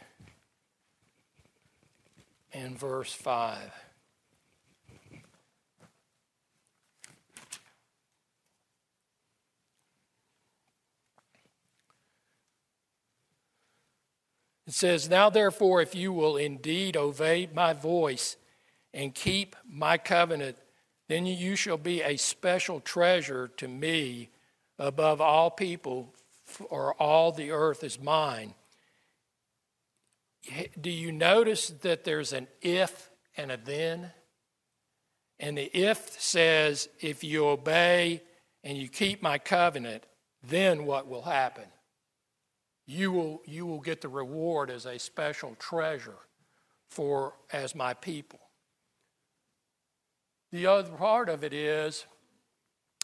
and 2.54 2.78
verse 2.78 3.12
5. 3.12 3.83
It 14.66 14.73
says, 14.73 15.09
Now 15.09 15.30
therefore, 15.30 15.83
if 15.83 15.94
you 15.94 16.12
will 16.12 16.37
indeed 16.37 16.97
obey 16.97 17.49
my 17.52 17.73
voice 17.73 18.37
and 18.92 19.14
keep 19.14 19.56
my 19.68 19.99
covenant, 19.99 20.56
then 21.09 21.26
you 21.26 21.56
shall 21.56 21.76
be 21.76 22.02
a 22.02 22.16
special 22.16 22.80
treasure 22.80 23.49
to 23.56 23.68
me 23.68 24.30
above 24.78 25.21
all 25.21 25.50
people, 25.50 26.14
for 26.44 26.94
all 26.94 27.33
the 27.33 27.50
earth 27.50 27.85
is 27.85 28.00
mine. 28.00 28.54
Do 30.80 30.90
you 30.90 31.12
notice 31.12 31.68
that 31.68 32.04
there's 32.04 32.33
an 32.33 32.49
if 32.61 33.11
and 33.37 33.50
a 33.50 33.56
then. 33.56 34.11
And 35.38 35.59
the 35.59 35.71
if 35.76 36.21
says, 36.21 36.88
if 37.00 37.25
you 37.25 37.47
obey 37.47 38.23
and 38.62 38.78
you 38.78 38.88
keep 38.88 39.23
my 39.23 39.38
covenant, 39.38 40.04
then 40.42 40.87
what 40.87 41.09
will 41.09 41.23
happen? 41.23 41.64
You 42.86 43.12
will, 43.12 43.42
you 43.46 43.66
will 43.66 43.80
get 43.80 44.00
the 44.00 44.08
reward 44.08 44.70
as 44.70 44.86
a 44.86 44.98
special 44.98 45.56
treasure 45.58 46.18
for 46.90 47.34
as 47.52 47.74
my 47.74 47.94
people. 47.94 48.40
The 50.52 50.66
other 50.66 50.90
part 50.90 51.28
of 51.28 51.42
it 51.42 51.52
is 51.52 52.06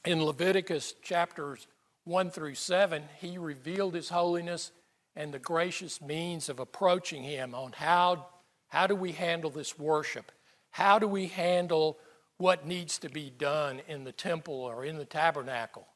in 0.05 0.23
Leviticus 0.25 0.95
chapters 1.03 1.67
1 2.05 2.31
through 2.31 2.55
7, 2.55 3.05
he 3.21 3.39
revealed 3.39 3.95
his 3.95 4.09
holiness 4.09 4.73
and 5.17 5.33
the 5.33 5.39
gracious 5.39 6.01
means 6.01 6.49
of 6.49 6.59
approaching 6.59 7.23
him 7.23 7.55
on 7.55 7.73
how, 7.73 8.27
how 8.69 8.87
do 8.87 8.95
we 8.95 9.13
handle 9.13 9.51
this 9.51 9.79
worship? 9.79 10.33
How 10.71 10.99
do 10.99 11.07
we 11.07 11.27
handle 11.27 11.99
what 12.39 12.67
needs 12.67 12.99
to 12.99 13.09
be 13.09 13.31
done 13.31 13.83
in 13.89 14.05
the 14.05 14.13
temple 14.13 14.55
or 14.55 14.85
in 14.85 14.97
the 14.97 15.05
tabernacle? 15.05 15.87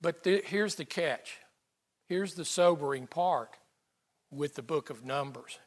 But 0.00 0.22
th- 0.24 0.44
here's 0.44 0.74
the 0.74 0.84
catch. 0.84 1.38
Here's 2.08 2.34
the 2.34 2.44
sobering 2.44 3.06
part 3.06 3.56
with 4.30 4.54
the 4.54 4.62
book 4.62 4.90
of 4.90 5.04
Numbers. 5.04 5.58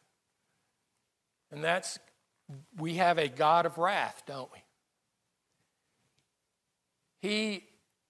And 1.51 1.63
that's 1.63 1.99
we 2.77 2.95
have 2.95 3.17
a 3.17 3.27
God 3.27 3.65
of 3.65 3.77
wrath, 3.77 4.23
don't 4.25 4.49
we? 4.51 4.59
He 7.19 7.65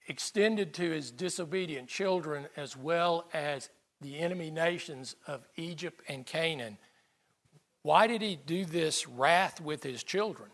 extended 0.07 0.73
to 0.75 0.89
his 0.89 1.11
disobedient 1.11 1.89
children 1.89 2.47
as 2.55 2.75
well 2.75 3.25
as 3.33 3.69
the 3.99 4.17
enemy 4.17 4.49
nations 4.49 5.15
of 5.27 5.47
Egypt 5.57 6.01
and 6.07 6.25
Canaan. 6.25 6.77
Why 7.83 8.07
did 8.07 8.21
he 8.21 8.35
do 8.35 8.65
this 8.65 9.07
wrath 9.07 9.59
with 9.59 9.83
his 9.83 10.03
children? 10.03 10.49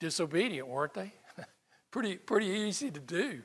Disobedient, 0.00 0.66
weren't 0.66 0.94
they? 0.94 1.12
Pretty, 1.90 2.16
pretty 2.16 2.46
easy 2.46 2.90
to 2.90 3.00
do. 3.00 3.42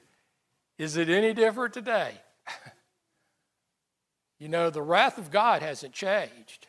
Is 0.77 0.97
it 0.97 1.09
any 1.09 1.33
different 1.33 1.73
today? 1.73 2.13
you 4.39 4.49
know, 4.49 4.69
the 4.69 4.81
wrath 4.81 5.17
of 5.17 5.31
God 5.31 5.61
hasn't 5.61 5.93
changed. 5.93 6.67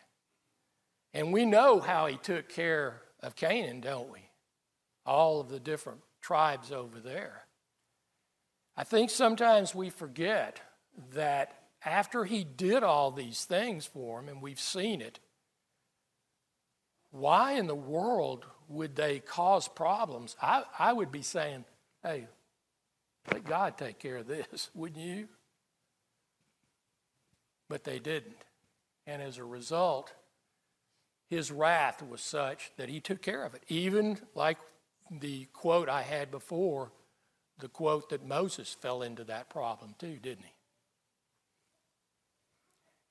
And 1.12 1.32
we 1.32 1.44
know 1.44 1.80
how 1.80 2.06
he 2.06 2.16
took 2.16 2.48
care 2.48 3.02
of 3.20 3.36
Canaan, 3.36 3.80
don't 3.80 4.12
we? 4.12 4.20
All 5.04 5.40
of 5.40 5.48
the 5.48 5.60
different 5.60 6.00
tribes 6.20 6.70
over 6.70 7.00
there. 7.00 7.46
I 8.76 8.84
think 8.84 9.10
sometimes 9.10 9.74
we 9.74 9.88
forget 9.90 10.60
that 11.14 11.54
after 11.84 12.24
he 12.24 12.44
did 12.44 12.82
all 12.82 13.10
these 13.10 13.44
things 13.44 13.86
for 13.86 14.20
him, 14.20 14.28
and 14.28 14.42
we've 14.42 14.60
seen 14.60 15.00
it, 15.00 15.20
why 17.10 17.52
in 17.52 17.66
the 17.66 17.74
world 17.74 18.44
would 18.68 18.96
they 18.96 19.20
cause 19.20 19.68
problems? 19.68 20.36
I, 20.40 20.64
I 20.78 20.92
would 20.92 21.12
be 21.12 21.22
saying, 21.22 21.64
hey, 22.02 22.26
let 23.32 23.44
God 23.44 23.76
take 23.76 23.98
care 23.98 24.16
of 24.18 24.26
this, 24.26 24.70
wouldn't 24.74 25.04
you? 25.04 25.28
But 27.68 27.84
they 27.84 27.98
didn't. 27.98 28.36
And 29.06 29.22
as 29.22 29.38
a 29.38 29.44
result, 29.44 30.12
his 31.28 31.50
wrath 31.50 32.02
was 32.02 32.20
such 32.20 32.70
that 32.76 32.88
he 32.88 33.00
took 33.00 33.22
care 33.22 33.44
of 33.44 33.54
it. 33.54 33.62
Even 33.68 34.18
like 34.34 34.58
the 35.10 35.46
quote 35.52 35.88
I 35.88 36.02
had 36.02 36.30
before 36.30 36.92
the 37.58 37.68
quote 37.68 38.10
that 38.10 38.26
Moses 38.26 38.76
fell 38.80 39.02
into 39.02 39.24
that 39.24 39.48
problem 39.48 39.94
too, 39.98 40.18
didn't 40.22 40.44
he? 40.44 40.52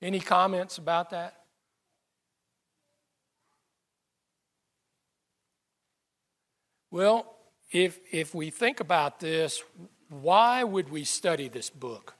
Any 0.06 0.20
comments 0.20 0.78
about 0.78 1.10
that? 1.10 1.45
Well, 6.90 7.34
if, 7.70 7.98
if 8.12 8.34
we 8.34 8.50
think 8.50 8.80
about 8.80 9.20
this, 9.20 9.62
why 10.08 10.64
would 10.64 10.88
we 10.88 11.04
study 11.04 11.48
this 11.48 11.70
book? 11.70 12.14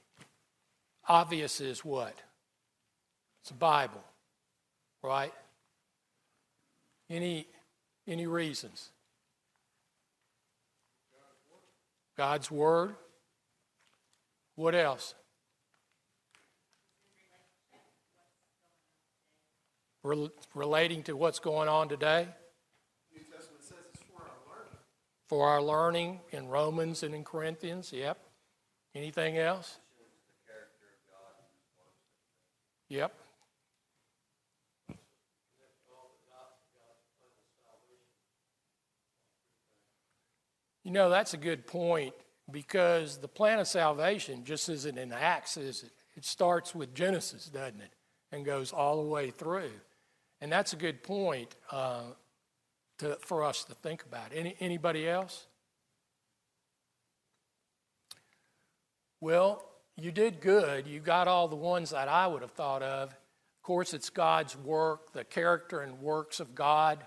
Obvious 1.07 1.61
is 1.61 1.85
what? 1.85 2.13
It's 3.41 3.51
a 3.51 3.53
Bible, 3.53 4.03
right? 5.01 5.33
Any, 7.09 7.47
any 8.05 8.27
reasons? 8.27 8.89
God's 12.17 12.51
Word. 12.51 12.95
What 14.55 14.73
else? 14.73 15.13
Rel- 20.03 20.31
relating 20.55 21.03
to 21.03 21.15
what's 21.15 21.39
going 21.39 21.69
on 21.69 21.89
today? 21.89 22.27
New 23.13 23.21
Testament 23.23 23.63
says 23.63 23.77
it's 23.93 24.01
for 24.03 24.23
our 24.23 24.29
learning. 24.49 24.79
For 25.27 25.47
our 25.47 25.61
learning 25.61 26.21
in 26.31 26.47
Romans 26.47 27.03
and 27.03 27.13
in 27.13 27.23
Corinthians, 27.23 27.91
yep. 27.91 28.17
Anything 28.95 29.37
else? 29.37 29.77
Yep. 32.89 33.13
You 40.83 40.91
know, 40.93 41.09
that's 41.09 41.33
a 41.33 41.37
good 41.37 41.67
point 41.67 42.13
because 42.49 43.17
the 43.17 43.27
plan 43.27 43.59
of 43.59 43.67
salvation 43.67 44.45
just 44.45 44.69
isn't 44.69 44.97
in 44.97 45.11
Acts, 45.11 45.57
is 45.57 45.83
it? 45.83 45.91
It 46.15 46.23
starts 46.23 46.73
with 46.73 46.95
Genesis, 46.95 47.47
doesn't 47.47 47.81
it? 47.81 47.91
And 48.31 48.45
goes 48.45 48.71
all 48.71 49.03
the 49.03 49.09
way 49.09 49.29
through. 49.29 49.71
And 50.39 50.49
that's 50.49 50.71
a 50.71 50.77
good 50.77 51.03
point 51.03 51.57
uh, 51.71 52.03
to, 52.99 53.17
for 53.21 53.43
us 53.43 53.63
to 53.65 53.73
think 53.75 54.03
about. 54.03 54.31
Any, 54.33 54.55
anybody 54.59 55.07
else? 55.07 55.47
Well, 59.19 59.63
you 59.95 60.11
did 60.11 60.41
good. 60.41 60.87
You 60.87 60.99
got 60.99 61.27
all 61.27 61.47
the 61.47 61.55
ones 61.55 61.89
that 61.89 62.07
I 62.07 62.27
would 62.27 62.41
have 62.41 62.51
thought 62.51 62.83
of. 62.83 63.09
Of 63.09 63.63
course, 63.63 63.93
it's 63.93 64.09
God's 64.09 64.55
work, 64.55 65.13
the 65.13 65.23
character 65.23 65.81
and 65.81 65.99
works 65.99 66.39
of 66.39 66.53
God. 66.53 66.99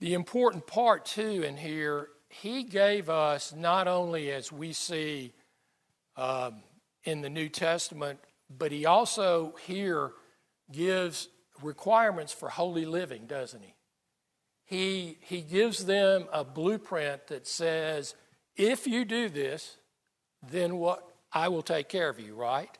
The 0.00 0.14
important 0.14 0.66
part, 0.66 1.04
too, 1.04 1.42
in 1.42 1.56
here 1.56 2.08
he 2.28 2.64
gave 2.64 3.08
us 3.08 3.54
not 3.54 3.86
only 3.86 4.30
as 4.32 4.50
we 4.50 4.72
see 4.72 5.32
um, 6.16 6.62
in 7.04 7.20
the 7.20 7.30
New 7.30 7.48
Testament, 7.48 8.18
but 8.50 8.72
he 8.72 8.86
also 8.86 9.54
here 9.66 10.12
gives 10.72 11.28
requirements 11.62 12.32
for 12.32 12.48
holy 12.48 12.86
living, 12.86 13.26
doesn't 13.26 13.62
he? 13.62 13.73
He, 14.64 15.18
he 15.20 15.42
gives 15.42 15.84
them 15.84 16.26
a 16.32 16.44
blueprint 16.44 17.26
that 17.28 17.46
says, 17.46 18.14
if 18.56 18.86
you 18.86 19.04
do 19.04 19.28
this, 19.28 19.76
then 20.50 20.76
what 20.78 21.06
I 21.32 21.48
will 21.48 21.62
take 21.62 21.88
care 21.88 22.08
of 22.08 22.18
you, 22.18 22.34
right? 22.34 22.76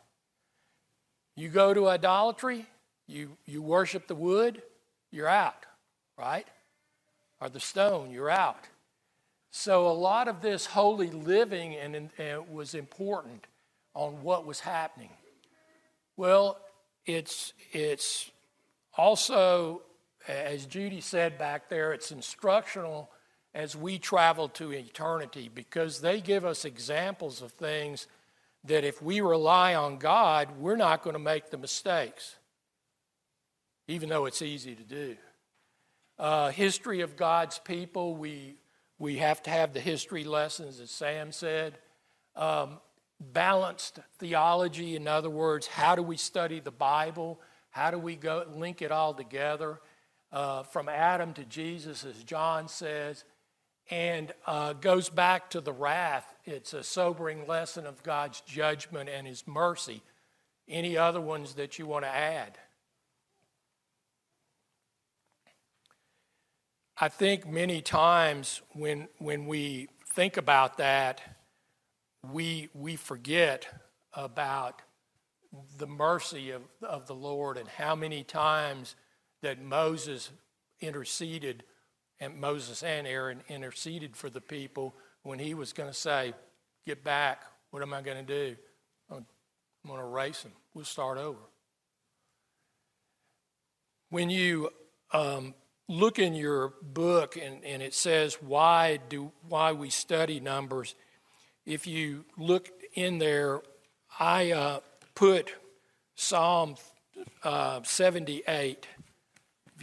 You 1.37 1.49
go 1.49 1.75
to 1.75 1.89
idolatry, 1.89 2.67
you, 3.07 3.37
you 3.45 3.61
worship 3.61 4.07
the 4.07 4.15
wood, 4.15 4.63
you're 5.11 5.29
out, 5.29 5.67
right? 6.17 6.47
Or 7.41 7.49
the 7.49 7.61
stone, 7.61 8.11
you're 8.11 8.31
out. 8.31 8.65
So, 9.51 9.87
a 9.87 9.93
lot 9.93 10.27
of 10.27 10.43
this 10.43 10.67
holy 10.67 11.11
living 11.11 11.75
and, 11.77 12.11
and 12.19 12.49
was 12.51 12.75
important 12.75 13.47
on 13.95 14.23
what 14.23 14.45
was 14.45 14.61
happening. 14.61 15.11
Well, 16.17 16.59
it's, 17.07 17.53
it's 17.73 18.31
also, 18.97 19.83
as 20.29 20.67
Judy 20.67 21.01
said 21.01 21.39
back 21.39 21.69
there, 21.69 21.93
it's 21.93 22.11
instructional 22.11 23.11
as 23.55 23.77
we 23.77 23.99
travel 23.99 24.49
to 24.49 24.73
eternity 24.73 25.51
because 25.53 26.01
they 26.01 26.21
give 26.21 26.45
us 26.45 26.65
examples 26.65 27.43
of 27.43 27.53
things 27.53 28.07
that 28.65 28.85
if 28.85 29.01
we 29.03 29.21
rely 29.21 29.75
on 29.75 29.99
God, 29.99 30.49
we're 30.59 30.77
not 30.77 31.03
going 31.03 31.15
to 31.15 31.21
make 31.21 31.51
the 31.51 31.59
mistakes, 31.59 32.37
even 33.87 34.09
though 34.09 34.25
it's 34.25 34.43
easy 34.43 34.75
to 34.75 34.83
do. 34.83 35.17
Uh, 36.19 36.51
history 36.51 37.01
of 37.01 37.17
God's 37.17 37.59
people, 37.59 38.17
we 38.17 38.57
we 38.99 39.17
have 39.17 39.43
to 39.43 39.51
have 39.51 39.73
the 39.73 39.81
history 39.81 40.25
lessons, 40.25 40.79
as 40.81 40.91
Sam 40.91 41.33
said. 41.33 41.79
Um, 42.37 42.79
balanced 43.21 43.99
theology, 44.19 44.97
in 44.97 45.09
other 45.09 45.31
words, 45.31 45.67
how 45.67 45.97
do 45.97 46.03
we 46.03 46.17
study 46.17 46.61
the 46.61 46.71
Bible? 46.71 47.41
How 47.71 47.91
do 47.91 47.99
we 47.99 48.15
go 48.17 48.47
link 48.55 48.83
it 48.83 48.93
all 48.93 49.13
together? 49.13 49.81
Uh, 50.35 50.65
from 50.65 50.89
Adam 50.89 51.33
to 51.33 51.45
Jesus, 51.45 52.05
as 52.05 52.25
John 52.25 52.67
says, 52.67 53.23
and 53.89 54.33
uh, 54.49 54.73
goes 54.73 55.09
back 55.09 55.49
to 55.51 55.61
the 55.61 55.73
wrath. 55.73 56.27
It's 56.45 56.75
a 56.75 56.83
sobering 56.83 57.47
lesson 57.47 57.87
of 57.87 58.03
God's 58.03 58.41
judgment 58.41 59.09
and 59.09 59.29
His 59.29 59.47
mercy. 59.47 60.03
Any 60.69 60.97
other 60.97 61.21
ones 61.21 61.55
that 61.55 61.79
you 61.79 61.87
want 61.87 62.05
to 62.05 62.09
add? 62.09 62.59
I 66.99 67.09
think 67.09 67.47
many 67.47 67.81
times 67.81 68.61
when, 68.73 69.07
when 69.19 69.47
we 69.47 69.87
think 70.15 70.37
about 70.37 70.79
that, 70.79 71.21
we, 72.33 72.71
we 72.75 72.97
forget 72.97 73.69
about 74.13 74.83
the 75.79 75.87
mercy 75.87 76.51
of, 76.51 76.63
of 76.83 77.07
the 77.07 77.15
Lord 77.15 77.57
and 77.57 77.69
how 77.69 77.95
many 77.95 78.25
times 78.25 78.97
that 79.45 79.63
Moses 79.63 80.31
interceded, 80.81 81.65
and 82.19 82.41
Moses 82.41 82.83
and 82.83 83.07
Aaron 83.07 83.43
interceded 83.49 84.17
for 84.17 84.31
the 84.31 84.41
people 84.41 84.95
when 85.23 85.39
he 85.39 85.55
was 85.55 85.73
going 85.73 85.89
to 85.89 85.95
say, 85.95 86.35
Get 86.87 87.05
back, 87.05 87.43
what 87.71 87.83
am 87.83 87.95
I 87.95 88.03
going 88.03 88.25
to 88.27 88.51
do? 88.51 88.57
I'm 89.11 89.25
going 89.87 90.01
to 90.01 90.07
erase 90.07 90.43
them. 90.43 90.53
We'll 90.75 90.85
start 90.85 91.19
over. 91.19 91.39
When 94.11 94.29
you 94.29 94.71
um, 95.13 95.55
look 95.89 96.19
in 96.19 96.35
your 96.35 96.75
book 96.83 97.37
and, 97.37 97.65
and 97.65 97.83
it 97.83 97.95
says 97.95 98.39
why 98.41 98.99
do 99.09 99.33
why 99.49 99.73
we 99.73 99.91
study 99.91 100.41
numbers, 100.41 100.95
if 101.67 101.87
you 101.87 102.25
look 102.37 102.71
in 102.95 103.19
there, 103.19 103.61
I 104.19 104.53
uh, 104.53 104.81
put 105.15 105.53
Psalm 106.15 106.77
uh, 107.43 107.83
78. 107.83 108.87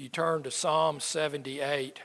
You 0.01 0.09
turn 0.09 0.41
to 0.41 0.49
Psalm 0.49 0.99
78. 0.99 2.01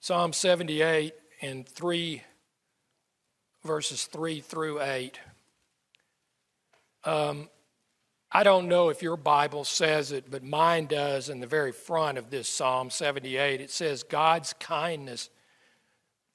Psalm 0.00 0.32
78 0.32 1.14
and 1.40 1.68
3, 1.68 2.22
verses 3.62 4.06
3 4.06 4.40
through 4.40 4.82
8. 4.82 5.20
Um, 7.04 7.48
I 8.32 8.42
don't 8.42 8.66
know 8.66 8.88
if 8.88 9.00
your 9.00 9.16
Bible 9.16 9.62
says 9.62 10.10
it, 10.10 10.28
but 10.28 10.42
mine 10.42 10.86
does 10.86 11.28
in 11.28 11.38
the 11.38 11.46
very 11.46 11.70
front 11.70 12.18
of 12.18 12.28
this 12.28 12.48
Psalm 12.48 12.90
78. 12.90 13.60
It 13.60 13.70
says, 13.70 14.02
God's 14.02 14.52
kindness 14.54 15.30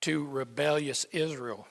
to 0.04 0.26
rebellious 0.26 1.04
Israel. 1.12 1.68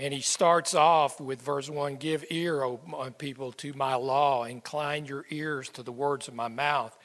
And 0.00 0.14
he 0.14 0.22
starts 0.22 0.74
off 0.74 1.20
with 1.20 1.42
verse 1.42 1.68
1 1.68 1.96
Give 1.96 2.24
ear, 2.30 2.62
O 2.62 2.80
uh, 2.98 3.10
people, 3.10 3.52
to 3.52 3.74
my 3.74 3.96
law, 3.96 4.44
incline 4.44 5.04
your 5.04 5.26
ears 5.28 5.68
to 5.70 5.82
the 5.82 5.92
words 5.92 6.26
of 6.26 6.32
my 6.32 6.48
mouth. 6.48 6.96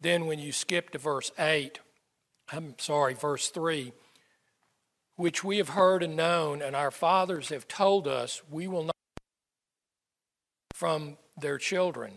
Then, 0.00 0.26
when 0.26 0.38
you 0.38 0.52
skip 0.52 0.90
to 0.90 0.98
verse 0.98 1.32
8, 1.40 1.80
I'm 2.52 2.76
sorry, 2.78 3.14
verse 3.14 3.48
3, 3.48 3.92
which 5.16 5.42
we 5.42 5.56
have 5.56 5.70
heard 5.70 6.04
and 6.04 6.14
known, 6.14 6.62
and 6.62 6.76
our 6.76 6.92
fathers 6.92 7.48
have 7.48 7.66
told 7.66 8.06
us, 8.06 8.42
we 8.48 8.68
will 8.68 8.84
not 8.84 8.94
from 10.72 11.16
their 11.36 11.58
children, 11.58 12.12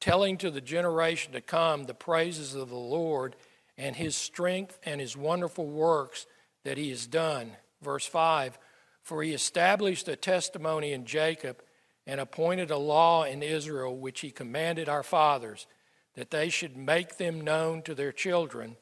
telling 0.00 0.36
to 0.38 0.50
the 0.52 0.60
generation 0.60 1.32
to 1.32 1.40
come 1.40 1.84
the 1.84 1.92
praises 1.92 2.54
of 2.54 2.68
the 2.68 2.76
Lord 2.76 3.34
and 3.76 3.96
his 3.96 4.14
strength 4.14 4.78
and 4.84 5.00
his 5.00 5.16
wonderful 5.16 5.66
works 5.66 6.24
that 6.62 6.78
he 6.78 6.90
has 6.90 7.08
done. 7.08 7.56
Verse 7.82 8.06
5 8.06 8.60
For 9.06 9.22
he 9.22 9.32
established 9.32 10.08
a 10.08 10.16
testimony 10.16 10.92
in 10.92 11.06
Jacob 11.06 11.62
and 12.08 12.20
appointed 12.20 12.72
a 12.72 12.76
law 12.76 13.22
in 13.22 13.40
Israel, 13.40 13.96
which 13.96 14.20
he 14.20 14.30
commanded 14.32 14.88
our 14.88 15.04
fathers, 15.04 15.68
that 16.14 16.32
they 16.32 16.48
should 16.48 16.76
make 16.76 17.16
them 17.16 17.40
known 17.40 17.82
to 17.82 17.94
their 17.94 18.10
children, 18.10 18.76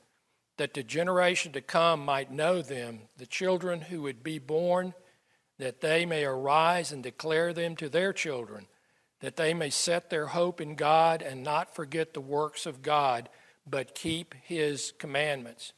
that 0.57 0.73
the 0.73 0.83
generation 0.83 1.53
to 1.53 1.61
come 1.61 2.03
might 2.03 2.33
know 2.33 2.63
them, 2.63 3.01
the 3.19 3.27
children 3.27 3.83
who 3.83 4.01
would 4.01 4.23
be 4.23 4.39
born, 4.39 4.95
that 5.59 5.83
they 5.83 6.07
may 6.07 6.25
arise 6.25 6.91
and 6.91 7.03
declare 7.03 7.53
them 7.53 7.77
to 7.77 7.91
their 7.91 8.15
children 8.15 8.67
that 9.25 9.37
they 9.37 9.55
may 9.55 9.71
set 9.71 10.11
their 10.11 10.27
hope 10.27 10.61
in 10.61 10.75
God 10.75 11.23
and 11.23 11.43
not 11.43 11.75
forget 11.75 12.13
the 12.13 12.21
works 12.21 12.67
of 12.67 12.83
God, 12.83 13.31
but 13.67 13.95
keep 13.95 14.35
his 14.43 14.93
commandments. 14.99 15.73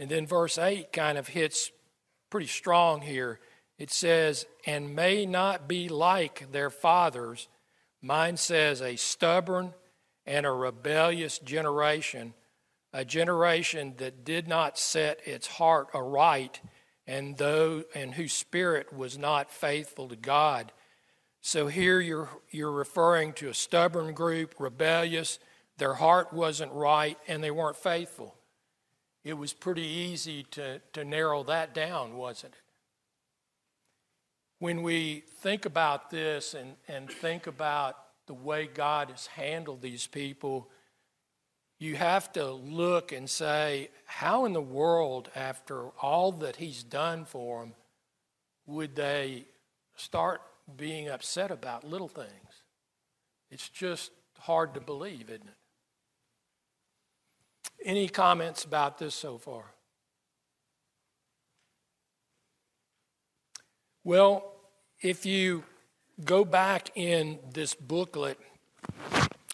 And 0.00 0.10
then 0.10 0.26
verse 0.26 0.58
8 0.58 0.92
kind 0.92 1.16
of 1.16 1.28
hits 1.28 1.70
pretty 2.32 2.46
strong 2.46 3.02
here. 3.02 3.38
It 3.78 3.90
says, 3.90 4.46
and 4.64 4.96
may 4.96 5.26
not 5.26 5.68
be 5.68 5.90
like 5.90 6.50
their 6.50 6.70
fathers. 6.70 7.46
Mine 8.00 8.38
says, 8.38 8.80
a 8.80 8.96
stubborn 8.96 9.74
and 10.24 10.46
a 10.46 10.50
rebellious 10.50 11.38
generation, 11.38 12.32
a 12.90 13.04
generation 13.04 13.92
that 13.98 14.24
did 14.24 14.48
not 14.48 14.78
set 14.78 15.20
its 15.26 15.46
heart 15.46 15.88
aright, 15.92 16.62
and 17.06 17.36
though 17.36 17.84
and 17.94 18.14
whose 18.14 18.32
spirit 18.32 18.96
was 18.96 19.18
not 19.18 19.50
faithful 19.50 20.08
to 20.08 20.16
God. 20.16 20.72
So 21.42 21.66
here 21.66 22.00
you're, 22.00 22.30
you're 22.50 22.72
referring 22.72 23.34
to 23.34 23.50
a 23.50 23.54
stubborn 23.54 24.14
group, 24.14 24.54
rebellious, 24.58 25.38
their 25.76 25.94
heart 25.94 26.32
wasn't 26.32 26.72
right, 26.72 27.18
and 27.28 27.44
they 27.44 27.50
weren't 27.50 27.76
faithful. 27.76 28.34
It 29.24 29.34
was 29.34 29.52
pretty 29.52 29.82
easy 29.82 30.44
to, 30.52 30.80
to 30.94 31.04
narrow 31.04 31.44
that 31.44 31.74
down, 31.74 32.16
wasn't 32.16 32.54
it? 32.54 32.58
When 34.58 34.82
we 34.82 35.24
think 35.40 35.64
about 35.64 36.10
this 36.10 36.54
and, 36.54 36.74
and 36.88 37.10
think 37.10 37.46
about 37.46 37.96
the 38.26 38.34
way 38.34 38.68
God 38.72 39.10
has 39.10 39.26
handled 39.26 39.82
these 39.82 40.06
people, 40.06 40.70
you 41.78 41.96
have 41.96 42.32
to 42.32 42.50
look 42.50 43.10
and 43.12 43.28
say, 43.28 43.90
how 44.06 44.44
in 44.44 44.52
the 44.52 44.60
world, 44.60 45.30
after 45.34 45.88
all 46.00 46.32
that 46.32 46.56
He's 46.56 46.82
done 46.82 47.24
for 47.24 47.60
them, 47.60 47.74
would 48.66 48.94
they 48.94 49.46
start 49.96 50.40
being 50.76 51.08
upset 51.08 51.50
about 51.50 51.84
little 51.84 52.08
things. 52.08 52.28
It's 53.50 53.68
just 53.68 54.10
hard 54.38 54.74
to 54.74 54.80
believe, 54.80 55.30
isn't 55.30 55.48
it? 55.48 55.54
Any 57.84 58.08
comments 58.08 58.64
about 58.64 58.98
this 58.98 59.14
so 59.14 59.38
far? 59.38 59.64
Well, 64.04 64.52
if 65.00 65.26
you 65.26 65.64
go 66.24 66.44
back 66.44 66.90
in 66.96 67.38
this 67.52 67.74
booklet, 67.74 68.38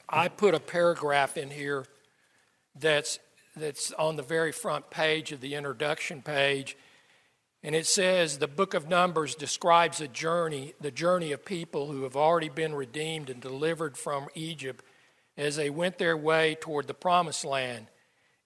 I 0.08 0.28
put 0.28 0.54
a 0.54 0.60
paragraph 0.60 1.36
in 1.36 1.50
here 1.50 1.86
that's 2.78 3.18
that's 3.56 3.92
on 3.92 4.16
the 4.16 4.22
very 4.22 4.52
front 4.52 4.88
page 4.88 5.32
of 5.32 5.40
the 5.40 5.54
introduction 5.54 6.22
page 6.22 6.76
and 7.62 7.74
it 7.74 7.86
says 7.86 8.38
the 8.38 8.46
book 8.46 8.74
of 8.74 8.88
Numbers 8.88 9.34
describes 9.34 10.00
a 10.00 10.08
journey, 10.08 10.74
the 10.80 10.92
journey 10.92 11.32
of 11.32 11.44
people 11.44 11.90
who 11.90 12.04
have 12.04 12.16
already 12.16 12.48
been 12.48 12.74
redeemed 12.74 13.30
and 13.30 13.40
delivered 13.40 13.96
from 13.96 14.28
Egypt 14.34 14.84
as 15.36 15.56
they 15.56 15.70
went 15.70 15.98
their 15.98 16.16
way 16.16 16.56
toward 16.60 16.86
the 16.86 16.94
promised 16.94 17.44
land. 17.44 17.86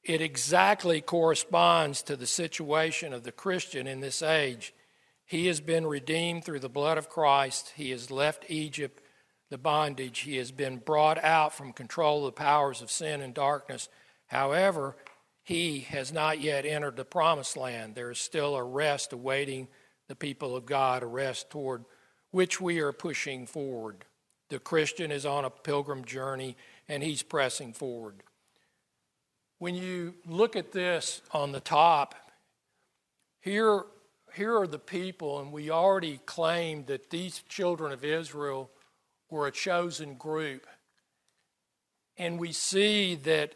It 0.04 0.20
exactly 0.20 1.00
corresponds 1.00 2.02
to 2.02 2.16
the 2.16 2.26
situation 2.26 3.12
of 3.12 3.22
the 3.22 3.32
Christian 3.32 3.86
in 3.86 4.00
this 4.00 4.20
age. 4.20 4.74
He 5.24 5.46
has 5.46 5.60
been 5.60 5.86
redeemed 5.86 6.44
through 6.44 6.58
the 6.60 6.68
blood 6.68 6.98
of 6.98 7.08
Christ. 7.08 7.72
He 7.76 7.90
has 7.90 8.10
left 8.10 8.44
Egypt, 8.48 9.00
the 9.48 9.58
bondage. 9.58 10.20
He 10.20 10.36
has 10.38 10.50
been 10.50 10.78
brought 10.78 11.22
out 11.22 11.54
from 11.54 11.72
control 11.72 12.26
of 12.26 12.34
the 12.34 12.40
powers 12.40 12.82
of 12.82 12.90
sin 12.90 13.20
and 13.20 13.32
darkness. 13.32 13.88
However, 14.26 14.96
he 15.44 15.80
has 15.80 16.12
not 16.12 16.40
yet 16.40 16.66
entered 16.66 16.96
the 16.96 17.04
promised 17.04 17.56
land. 17.56 17.94
There 17.94 18.10
is 18.10 18.18
still 18.18 18.56
a 18.56 18.64
rest 18.64 19.12
awaiting 19.12 19.68
the 20.08 20.16
people 20.16 20.56
of 20.56 20.66
God, 20.66 21.02
a 21.02 21.06
rest 21.06 21.48
toward 21.48 21.84
which 22.30 22.60
we 22.60 22.80
are 22.80 22.92
pushing 22.92 23.46
forward. 23.46 24.04
The 24.48 24.58
Christian 24.58 25.12
is 25.12 25.24
on 25.24 25.44
a 25.44 25.50
pilgrim 25.50 26.04
journey 26.04 26.56
and 26.88 27.02
he's 27.02 27.22
pressing 27.22 27.72
forward. 27.72 28.22
When 29.62 29.76
you 29.76 30.14
look 30.26 30.56
at 30.56 30.72
this 30.72 31.22
on 31.30 31.52
the 31.52 31.60
top, 31.60 32.16
here, 33.38 33.84
here 34.34 34.58
are 34.58 34.66
the 34.66 34.80
people, 34.80 35.38
and 35.38 35.52
we 35.52 35.70
already 35.70 36.18
claimed 36.26 36.88
that 36.88 37.10
these 37.10 37.44
children 37.48 37.92
of 37.92 38.04
Israel 38.04 38.72
were 39.30 39.46
a 39.46 39.52
chosen 39.52 40.14
group. 40.14 40.66
And 42.18 42.40
we 42.40 42.50
see 42.50 43.14
that 43.14 43.54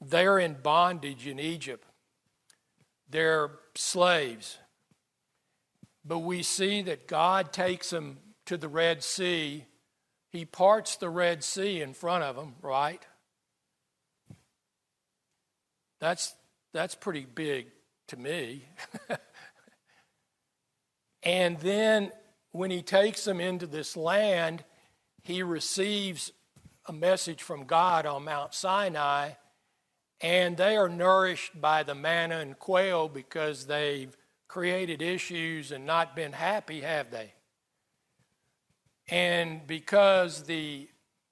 they're 0.00 0.40
in 0.40 0.54
bondage 0.54 1.28
in 1.28 1.38
Egypt. 1.38 1.86
They're 3.08 3.52
slaves. 3.76 4.58
But 6.04 6.18
we 6.18 6.42
see 6.42 6.82
that 6.82 7.06
God 7.06 7.52
takes 7.52 7.90
them 7.90 8.18
to 8.46 8.56
the 8.56 8.66
Red 8.66 9.04
Sea. 9.04 9.66
He 10.30 10.46
parts 10.46 10.96
the 10.96 11.10
Red 11.10 11.44
Sea 11.44 11.80
in 11.80 11.94
front 11.94 12.24
of 12.24 12.34
them, 12.34 12.56
right? 12.60 13.06
That's, 16.04 16.34
that's 16.74 16.94
pretty 16.94 17.24
big 17.24 17.68
to 18.08 18.18
me. 18.18 18.66
and 21.22 21.58
then 21.60 22.12
when 22.52 22.70
he 22.70 22.82
takes 22.82 23.24
them 23.24 23.40
into 23.40 23.66
this 23.66 23.96
land, 23.96 24.64
he 25.22 25.42
receives 25.42 26.30
a 26.84 26.92
message 26.92 27.42
from 27.42 27.64
God 27.64 28.04
on 28.04 28.24
Mount 28.24 28.52
Sinai 28.52 29.30
and 30.20 30.58
they 30.58 30.76
are 30.76 30.90
nourished 30.90 31.58
by 31.58 31.82
the 31.82 31.94
manna 31.94 32.40
and 32.40 32.58
quail 32.58 33.08
because 33.08 33.64
they've 33.64 34.14
created 34.46 35.00
issues 35.00 35.72
and 35.72 35.86
not 35.86 36.14
been 36.14 36.32
happy, 36.32 36.82
have 36.82 37.10
they? 37.10 37.32
And 39.08 39.66
because 39.66 40.42
the 40.42 40.86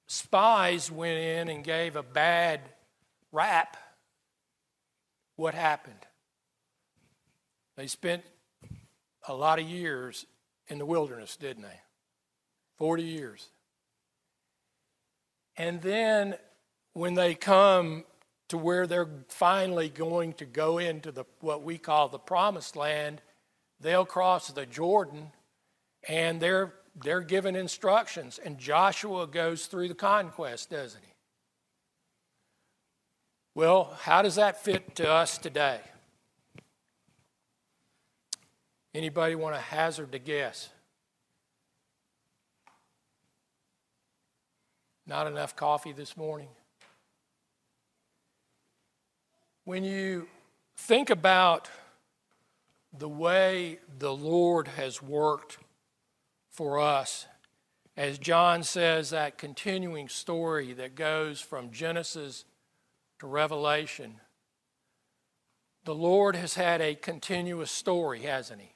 spies 0.07 0.91
went 0.91 1.19
in 1.19 1.51
and 1.51 1.63
gave 1.63 1.95
a 1.95 2.03
bad 2.03 2.63
rap, 3.33 3.77
what 5.43 5.55
happened? 5.55 6.07
They 7.77 7.89
spent 7.89 8.23
a 9.27 9.35
lot 9.35 9.59
of 9.59 9.69
years 9.69 10.25
in 10.69 10.79
the 10.79 10.87
wilderness, 10.87 11.35
didn't 11.35 11.65
they? 11.65 11.81
40 12.79 13.03
years. 13.03 13.49
And 15.57 15.83
then 15.83 16.37
when 16.93 17.15
they 17.15 17.35
come 17.35 18.05
to 18.51 18.57
where 18.57 18.87
they're 18.87 19.09
finally 19.27 19.89
going 19.89 20.35
to 20.35 20.45
go 20.45 20.79
into 20.79 21.11
the 21.11 21.25
what 21.41 21.65
we 21.65 21.77
call 21.77 22.09
the 22.09 22.21
promised 22.21 22.77
land, 22.77 23.21
they'll 23.81 24.07
cross 24.07 24.47
the 24.47 24.65
Jordan 24.65 25.33
and 26.09 26.41
they're 26.41 26.73
they're 27.03 27.21
given 27.21 27.57
instructions 27.57 28.39
and 28.39 28.59
Joshua 28.59 29.27
goes 29.27 29.67
through 29.67 29.89
the 29.89 29.95
conquest, 29.95 30.71
doesn't 30.71 31.03
he? 31.03 31.12
Well, 33.55 33.95
how 34.01 34.23
does 34.23 34.37
that 34.37 34.63
fit 34.65 34.95
to 34.97 35.11
us 35.11 35.37
today? 35.37 35.81
Anybody 38.95 39.35
want 39.35 39.55
to 39.55 39.61
hazard 39.61 40.15
a 40.15 40.19
guess? 40.19 40.71
Not 45.07 45.27
enough 45.27 45.55
coffee 45.55 45.93
this 45.93 46.17
morning? 46.17 46.49
When 49.65 49.85
you 49.85 50.29
think 50.77 51.11
about 51.11 51.69
the 52.97 53.09
way 53.09 53.81
the 53.99 54.15
Lord 54.15 54.67
has 54.69 55.03
worked 55.03 55.59
for 56.51 56.81
us, 56.81 57.27
as 57.99 58.19
John 58.19 58.63
says, 58.63 59.11
that 59.11 59.37
continuing 59.37 60.09
story 60.09 60.73
that 60.73 60.95
goes 60.95 61.41
from 61.43 61.71
Genesis 61.71 62.47
to 63.23 63.29
Revelation, 63.29 64.17
the 65.85 65.95
Lord 65.95 66.35
has 66.35 66.55
had 66.55 66.81
a 66.81 66.97
continuous 66.97 67.71
story, 67.71 68.23
hasn't 68.23 68.61
He? 68.61 68.75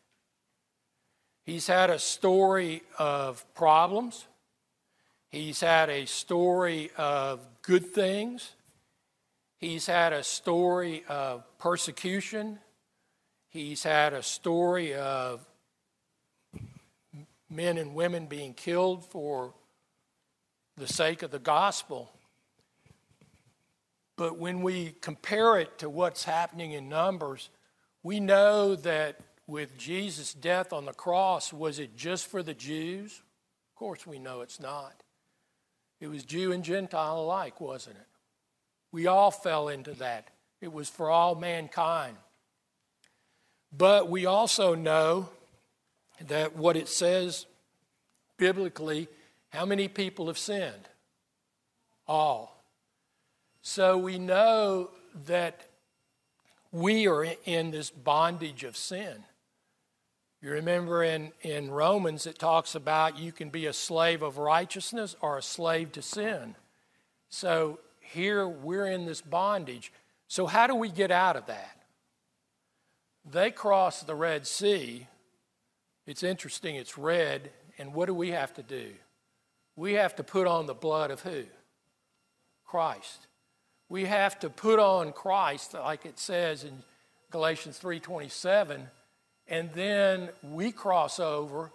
He's 1.45 1.67
had 1.67 1.91
a 1.91 1.99
story 1.99 2.85
of 2.97 3.45
problems. 3.55 4.29
He's 5.31 5.61
had 5.61 5.91
a 5.91 6.07
story 6.07 6.93
of 6.97 7.45
good 7.63 7.87
things. 7.87 8.53
He's 9.59 9.87
had 9.87 10.13
a 10.13 10.23
story 10.23 11.03
of 11.09 11.43
persecution. 11.59 12.61
He's 13.49 13.83
had 13.83 14.13
a 14.13 14.23
story 14.23 14.95
of 14.95 15.45
men 17.51 17.79
and 17.79 17.97
women 17.97 18.27
being 18.27 18.55
killed 18.55 19.05
for 19.05 19.55
the 20.77 20.87
sake 20.87 21.25
of 21.25 21.33
the 21.33 21.41
gospel. 21.41 22.13
But 24.17 24.39
when 24.39 24.63
we 24.63 24.95
compare 25.01 25.59
it 25.59 25.79
to 25.79 25.91
what's 25.91 26.25
happening 26.25 26.73
in 26.73 26.89
Numbers, 26.89 27.51
we 28.03 28.19
know 28.19 28.75
that 28.77 29.21
with 29.47 29.77
Jesus' 29.77 30.33
death 30.33 30.73
on 30.73 30.87
the 30.87 30.93
cross, 30.93 31.53
was 31.53 31.79
it 31.79 31.97
just 31.97 32.27
for 32.27 32.43
the 32.43 32.55
Jews? 32.55 33.23
Of 33.71 33.79
course, 33.79 34.07
we 34.07 34.19
know 34.19 34.41
it's 34.41 34.59
not. 34.59 35.03
It 36.01 36.09
was 36.09 36.25
Jew 36.25 36.53
and 36.53 36.65
Gentile 36.65 37.21
alike, 37.21 37.61
wasn't 37.61 37.97
it? 37.97 38.07
We 38.91 39.07
all 39.07 39.31
fell 39.31 39.69
into 39.69 39.93
that. 39.95 40.29
It 40.61 40.73
was 40.73 40.89
for 40.89 41.11
all 41.11 41.35
mankind. 41.35 42.17
But 43.77 44.09
we 44.09 44.25
also 44.25 44.75
know 44.75 45.29
that 46.29 46.57
what 46.57 46.77
it 46.77 46.89
says 46.89 47.47
biblically, 48.39 49.09
how 49.51 49.67
many 49.67 49.89
people 49.89 50.29
have 50.29 50.39
sinned? 50.39 50.89
All. 52.09 52.56
So 53.69 53.99
we 53.99 54.21
know 54.21 54.91
that 55.25 55.67
we 56.71 57.09
are 57.09 57.27
in 57.45 57.73
this 57.73 57.91
bondage 57.91 58.63
of 58.63 58.77
sin. 58.77 59.25
You 60.41 60.53
remember 60.53 61.03
in, 61.03 61.33
in 61.43 61.73
Romans, 61.73 62.29
it 62.29 62.39
talks 62.39 62.77
about 62.77 63.19
you 63.19 63.33
can 63.33 63.51
be 63.51 63.67
a 63.67 63.73
slave 63.73 64.23
of 64.23 64.39
righteousness 64.39 65.17
or 65.21 65.37
a 65.37 65.43
slave 65.43 65.91
to 65.93 66.01
sin. 66.01 66.55
So 67.29 67.81
here 67.99 68.47
we're 68.47 68.87
in 68.87 69.05
this 69.05 69.21
bondage. 69.21 69.93
So, 70.29 70.47
how 70.47 70.69
do 70.69 70.77
we 70.77 70.89
get 70.89 71.11
out 71.11 71.35
of 71.35 71.47
that? 71.47 71.83
They 73.29 73.51
cross 73.51 74.05
the 74.05 74.15
Red 74.15 74.47
Sea. 74.47 75.09
It's 76.07 76.23
interesting, 76.23 76.77
it's 76.77 76.97
red. 76.97 77.51
And 77.79 77.95
what 77.95 78.07
do 78.07 78.15
we 78.15 78.31
have 78.31 78.55
to 78.55 78.63
do? 78.63 78.93
We 79.75 79.95
have 79.95 80.15
to 80.17 80.23
put 80.23 80.47
on 80.47 80.67
the 80.67 80.75
blood 80.75 81.11
of 81.11 81.23
who? 81.23 81.47
Christ. 82.65 83.26
We 83.89 84.05
have 84.07 84.39
to 84.41 84.51
put 84.51 84.79
on 84.79 85.13
Christ, 85.13 85.75
like 85.75 86.07
it 86.07 86.19
says 86.19 86.65
in 86.65 86.83
Galatians 87.31 87.79
3:27 87.79 88.89
and 89.49 89.71
then 89.73 90.31
we 90.43 90.73
cross 90.73 91.21
over, 91.21 91.71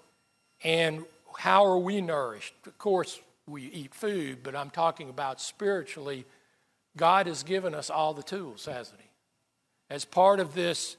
and 0.63 1.05
how 1.37 1.65
are 1.65 1.77
we 1.77 2.01
nourished? 2.01 2.53
Of 2.65 2.77
course, 2.77 3.19
we 3.47 3.63
eat 3.63 3.95
food, 3.95 4.39
but 4.43 4.55
I'm 4.55 4.69
talking 4.69 5.09
about 5.09 5.39
spiritually. 5.39 6.25
God 6.97 7.27
has 7.27 7.43
given 7.43 7.73
us 7.73 7.89
all 7.89 8.13
the 8.13 8.23
tools, 8.23 8.65
hasn't 8.65 8.99
He? 8.99 9.07
As 9.89 10.03
part 10.03 10.39
of 10.39 10.53
this 10.53 10.97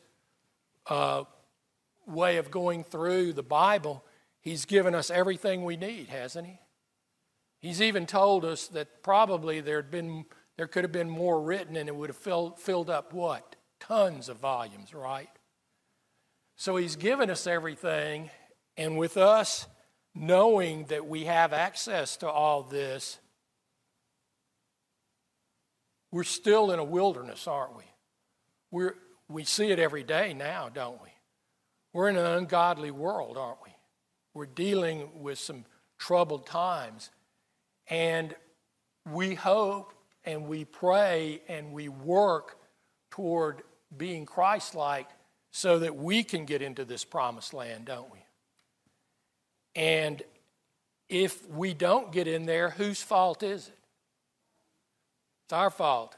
uh, 0.87 1.25
way 2.07 2.39
of 2.39 2.51
going 2.51 2.85
through 2.85 3.35
the 3.35 3.43
Bible, 3.43 4.03
He's 4.41 4.65
given 4.65 4.95
us 4.95 5.11
everything 5.11 5.65
we 5.65 5.77
need, 5.77 6.09
hasn't 6.09 6.47
He? 6.47 6.59
He's 7.61 7.83
even 7.83 8.07
told 8.07 8.45
us 8.45 8.67
that 8.69 9.03
probably 9.03 9.61
there'd 9.61 9.91
been, 9.91 10.25
there 10.57 10.67
could 10.67 10.85
have 10.85 10.93
been 10.93 11.11
more 11.11 11.41
written 11.41 11.77
and 11.77 11.89
it 11.89 11.95
would 11.95 12.11
have 12.11 12.17
filled, 12.17 12.59
filled 12.59 12.91
up 12.91 13.13
what? 13.13 13.57
Tons 13.81 14.29
of 14.29 14.39
volumes, 14.39 14.95
right? 14.95 15.29
So 16.57 16.77
he's 16.77 16.97
given 16.97 17.31
us 17.31 17.47
everything, 17.47 18.31
and 18.77 18.97
with 18.97 19.17
us 19.17 19.67
knowing 20.15 20.85
that 20.85 21.07
we 21.07 21.25
have 21.25 21.53
access 21.53 22.17
to 22.19 22.29
all 22.29 22.63
this, 22.63 23.19
we're 26.13 26.25
still 26.25 26.71
in 26.71 26.79
a 26.79 26.85
wilderness, 26.85 27.49
aren't 27.49 27.77
we? 27.77 27.85
We're, 28.71 28.95
we 29.29 29.45
see 29.45 29.71
it 29.71 29.79
every 29.79 30.05
day 30.05 30.35
now, 30.35 30.69
don't 30.69 31.03
we? 31.03 31.09
We're 31.93 32.09
in 32.09 32.17
an 32.17 32.27
ungodly 32.27 32.91
world, 32.91 33.37
aren't 33.37 33.63
we? 33.65 33.73
We're 34.35 34.47
dealing 34.47 35.09
with 35.23 35.39
some 35.39 35.65
troubled 35.99 36.47
times. 36.47 37.11
And 37.89 38.35
we 39.11 39.35
hope 39.35 39.95
and 40.25 40.47
we 40.47 40.65
pray 40.65 41.43
and 41.49 41.73
we 41.73 41.89
work 41.89 42.59
toward 43.11 43.63
being 43.97 44.27
Christ 44.27 44.75
like 44.75 45.09
so 45.51 45.79
that 45.81 45.97
we 45.97 46.25
can 46.25 46.45
get 46.45 46.63
into 46.63 46.85
this 46.85 47.05
promised 47.05 47.53
land, 47.53 47.85
don't 47.85 48.11
we? 48.11 48.19
And 49.75 50.23
if 51.09 51.49
we 51.49 51.75
don't 51.75 52.13
get 52.13 52.27
in 52.27 52.47
there, 52.47 52.71
whose 52.71 53.03
fault 53.03 53.43
is 53.43 53.69
it? 53.69 53.79
It's 55.47 55.53
our 55.53 55.71
fault. 55.71 56.17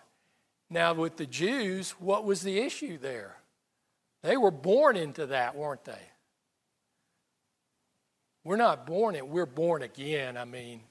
Now, 0.71 0.95
with 0.95 1.17
the 1.17 1.27
Jews, 1.27 1.91
what 1.99 2.25
was 2.25 2.43
the 2.43 2.59
issue 2.59 2.99
there? 2.99 3.37
They 4.23 4.37
were 4.37 4.51
born 4.51 4.97
into 4.97 5.27
that, 5.27 5.57
weren't 5.57 5.85
they? 5.85 5.93
We're 8.45 8.57
not 8.57 8.87
born 8.87 9.15
in, 9.15 9.29
we're 9.29 9.47
born 9.47 9.83
again, 9.83 10.37
I 10.37 10.45
mean. 10.45 10.83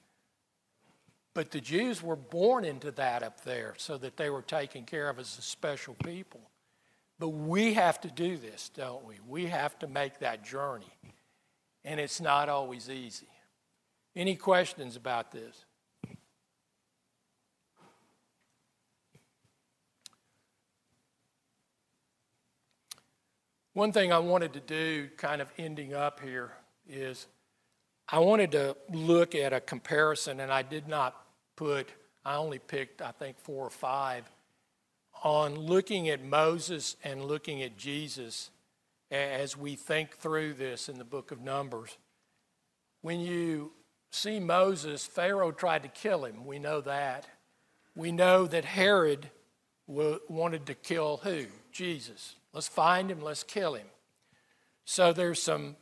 But 1.34 1.50
the 1.50 1.60
Jews 1.60 2.00
were 2.00 2.16
born 2.16 2.64
into 2.64 2.92
that 2.92 3.24
up 3.24 3.42
there 3.42 3.74
so 3.76 3.98
that 3.98 4.16
they 4.16 4.30
were 4.30 4.42
taken 4.42 4.84
care 4.84 5.10
of 5.10 5.18
as 5.18 5.36
a 5.36 5.42
special 5.42 5.94
people. 6.04 6.40
But 7.18 7.30
we 7.30 7.74
have 7.74 8.00
to 8.02 8.08
do 8.08 8.36
this, 8.36 8.70
don't 8.74 9.04
we? 9.04 9.16
We 9.26 9.46
have 9.46 9.78
to 9.80 9.88
make 9.88 10.20
that 10.20 10.44
journey. 10.44 10.96
And 11.84 11.98
it's 11.98 12.20
not 12.20 12.48
always 12.48 12.88
easy. 12.88 13.28
Any 14.14 14.36
questions 14.36 14.94
about 14.94 15.32
this? 15.32 15.64
One 23.72 23.90
thing 23.90 24.12
I 24.12 24.20
wanted 24.20 24.52
to 24.52 24.60
do, 24.60 25.08
kind 25.16 25.42
of 25.42 25.48
ending 25.58 25.94
up 25.94 26.20
here, 26.20 26.52
is 26.88 27.26
I 28.08 28.20
wanted 28.20 28.52
to 28.52 28.76
look 28.88 29.34
at 29.34 29.52
a 29.52 29.60
comparison, 29.60 30.38
and 30.38 30.52
I 30.52 30.62
did 30.62 30.86
not 30.86 31.23
put, 31.56 31.88
I 32.24 32.36
only 32.36 32.58
picked, 32.58 33.02
I 33.02 33.10
think, 33.12 33.38
four 33.38 33.66
or 33.66 33.70
five 33.70 34.24
on 35.22 35.56
looking 35.56 36.08
at 36.08 36.22
Moses 36.22 36.96
and 37.04 37.24
looking 37.24 37.62
at 37.62 37.76
Jesus 37.76 38.50
as 39.10 39.56
we 39.56 39.76
think 39.76 40.16
through 40.16 40.54
this 40.54 40.88
in 40.88 40.98
the 40.98 41.04
book 41.04 41.30
of 41.30 41.40
Numbers. 41.40 41.96
When 43.00 43.20
you 43.20 43.72
see 44.10 44.40
Moses, 44.40 45.06
Pharaoh 45.06 45.52
tried 45.52 45.82
to 45.82 45.88
kill 45.88 46.24
him. 46.24 46.46
We 46.46 46.58
know 46.58 46.80
that. 46.82 47.26
We 47.94 48.12
know 48.12 48.46
that 48.46 48.64
Herod 48.64 49.30
wanted 49.86 50.66
to 50.66 50.74
kill 50.74 51.18
who? 51.18 51.46
Jesus. 51.70 52.36
Let's 52.52 52.68
find 52.68 53.10
him, 53.10 53.20
let's 53.20 53.42
kill 53.42 53.74
him. 53.74 53.86
So 54.84 55.12
there's 55.12 55.42
some 55.42 55.76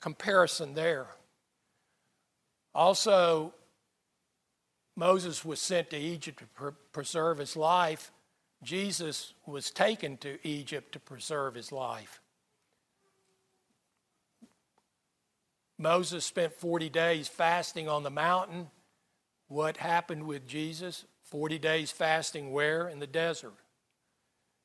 comparison 0.00 0.74
there. 0.74 1.06
Also, 2.74 3.54
Moses 4.96 5.44
was 5.44 5.60
sent 5.60 5.90
to 5.90 5.96
Egypt 5.96 6.42
to 6.58 6.72
preserve 6.92 7.38
his 7.38 7.56
life. 7.56 8.12
Jesus 8.62 9.34
was 9.46 9.70
taken 9.70 10.16
to 10.18 10.38
Egypt 10.46 10.92
to 10.92 11.00
preserve 11.00 11.54
his 11.54 11.72
life. 11.72 12.20
Moses 15.76 16.24
spent 16.24 16.52
40 16.54 16.88
days 16.88 17.28
fasting 17.28 17.88
on 17.88 18.04
the 18.04 18.10
mountain. 18.10 18.68
What 19.48 19.76
happened 19.76 20.24
with 20.24 20.46
Jesus? 20.46 21.04
40 21.24 21.58
days 21.58 21.90
fasting 21.90 22.52
where? 22.52 22.88
In 22.88 23.00
the 23.00 23.06
desert. 23.06 23.54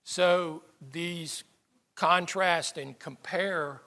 So 0.04 0.64
these 0.92 1.44
contrast 1.96 2.78
and 2.78 2.98
compare, 2.98 3.82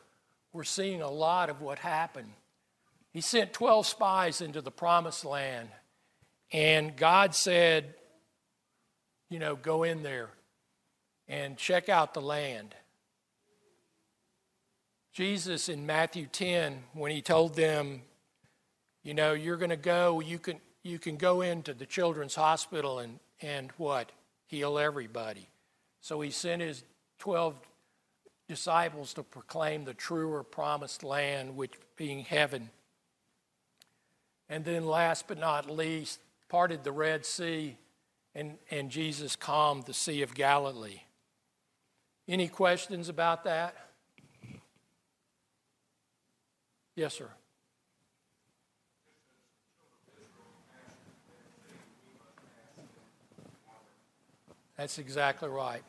we're 0.53 0.65
seeing 0.65 1.01
a 1.01 1.11
lot 1.11 1.49
of 1.49 1.61
what 1.61 1.79
happened. 1.79 2.33
He 3.13 3.21
sent 3.21 3.53
12 3.53 3.87
spies 3.87 4.41
into 4.41 4.61
the 4.61 4.71
promised 4.71 5.25
land, 5.25 5.69
and 6.53 6.95
God 6.97 7.35
said, 7.35 7.95
you 9.31 9.39
know, 9.39 9.57
go 9.57 9.83
in 9.83 10.03
there 10.03 10.29
and 11.27 11.57
check 11.57 11.89
out 11.89 12.13
the 12.13 12.21
land. 12.21 12.75
Jesus 15.13 15.69
in 15.69 15.87
Matthew 15.87 16.27
10, 16.27 16.83
when 16.93 17.11
he 17.11 17.23
told 17.23 17.55
them, 17.55 18.03
you 19.03 19.15
know, 19.15 19.33
you're 19.33 19.57
going 19.57 19.71
to 19.71 19.77
go, 19.77 20.21
you 20.21 20.39
can, 20.39 20.59
you 20.83 20.99
can 20.99 21.17
go 21.17 21.41
into 21.41 21.75
the 21.75 21.87
children's 21.87 22.35
hospital 22.35 22.99
and, 22.99 23.19
and 23.41 23.71
what? 23.79 24.13
Heal 24.47 24.79
everybody. 24.79 25.49
So 26.01 26.21
he 26.21 26.31
sent 26.31 26.61
his 26.61 26.85
12 27.19 27.55
disciples 28.49 29.15
to 29.15 29.23
proclaim 29.23 29.85
the 29.85 29.95
truer 29.95 30.43
promised 30.43 31.03
land, 31.03 31.57
which 31.57 31.73
being 31.97 32.25
heaven. 32.25 32.69
And 34.49 34.65
then, 34.65 34.87
last 34.87 35.29
but 35.29 35.39
not 35.39 35.71
least, 35.71 36.21
parted 36.53 36.85
the 36.85 36.93
Red 36.93 37.25
Sea, 37.25 37.79
and, 38.35 38.59
and 38.71 38.91
Jesus 38.91 39.37
calmed 39.37 39.85
the 39.85 39.95
Sea 39.95 40.21
of 40.21 40.35
Galilee. 40.35 41.01
Any 42.29 42.47
questions 42.47 43.09
about 43.09 43.45
that? 43.45 43.75
Yes, 46.95 47.15
sir. 47.15 47.31
That's 54.77 54.99
exactly 54.99 55.49
right. 55.49 55.83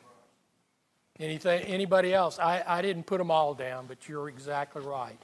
Anything, 1.20 1.60
anybody 1.64 2.14
else? 2.14 2.38
I, 2.38 2.64
I 2.66 2.80
didn't 2.80 3.04
put 3.04 3.18
them 3.18 3.30
all 3.30 3.52
down, 3.52 3.84
but 3.86 4.08
you're 4.08 4.30
exactly 4.30 4.80
right. 4.80 5.18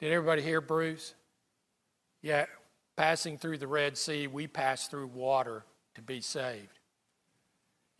Did 0.00 0.10
everybody 0.10 0.42
hear 0.42 0.60
Bruce? 0.60 1.14
Yeah, 2.22 2.46
passing 2.98 3.38
through 3.38 3.56
the 3.56 3.68
Red 3.68 3.96
Sea, 3.96 4.26
we 4.26 4.48
pass 4.48 4.88
through 4.88 5.06
water 5.06 5.64
to 5.94 6.02
be 6.02 6.20
saved. 6.20 6.80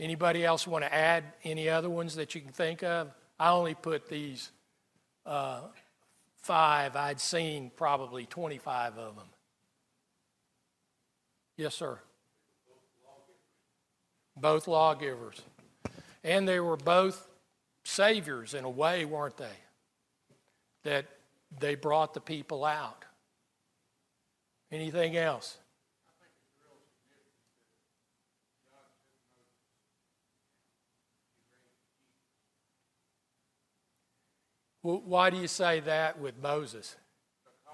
Anybody 0.01 0.45
else 0.45 0.67
want 0.67 0.85
to 0.85 0.93
add 0.93 1.23
any 1.45 1.69
other 1.69 1.89
ones 1.89 2.17
that 2.17 2.35
you 2.35 2.41
can 2.41 2.51
think 2.51 2.83
of? 2.83 3.09
I 3.39 3.51
only 3.51 3.75
put 3.75 4.09
these 4.09 4.51
uh, 5.25 5.61
five. 6.43 6.97
I'd 6.97 7.21
seen 7.21 7.71
probably 7.77 8.27
25 8.27 8.99
of 8.99 9.15
them. 9.15 9.27
Yes, 11.57 11.77
sir. 11.77 12.01
Both 14.37 14.67
lawgivers. 14.67 15.41
And 16.25 16.49
they 16.49 16.59
were 16.59 16.77
both 16.77 17.25
saviors 17.85 18.53
in 18.53 18.65
a 18.65 18.71
way, 18.71 19.05
weren't 19.05 19.37
they? 19.37 19.47
That 20.83 21.07
they 21.61 21.77
brought 21.77 22.15
the 22.15 22.21
people 22.21 22.65
out. 22.65 23.05
Anything 24.71 25.17
else? 25.17 25.57
Well, 34.83 35.03
why 35.05 35.31
do 35.31 35.37
you 35.37 35.49
say 35.49 35.81
that 35.81 36.19
with 36.19 36.41
Moses? 36.41 36.97
Uh, 37.67 37.73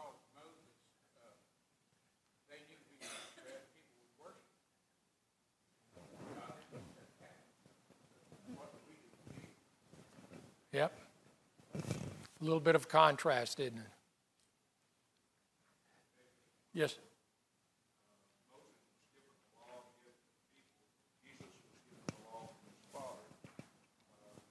yep. 10.72 10.92
A 11.74 12.44
little 12.44 12.61
bit 12.61 12.74
of 12.74 12.88
contrast, 12.88 13.61
isn't 13.61 13.78
it? 13.78 13.93
Yes. 16.74 16.96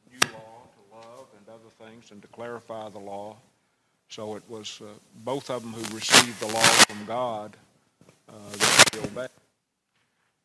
New 0.09 0.19
law 0.31 0.61
to 0.71 0.95
love 0.95 1.27
and 1.37 1.49
other 1.49 1.59
things 1.85 2.11
and 2.11 2.21
to 2.21 2.27
clarify 2.29 2.87
the 2.87 2.99
law. 2.99 3.35
So 4.07 4.35
it 4.35 4.43
was 4.47 4.79
uh, 4.81 4.85
both 5.25 5.49
of 5.49 5.63
them 5.63 5.73
who 5.73 5.95
received 5.95 6.39
the 6.39 6.47
law 6.47 6.61
from 6.61 7.03
God 7.05 7.57
uh, 8.29 8.33
that 8.51 8.89
they 8.93 8.99
obeyed. 8.99 9.29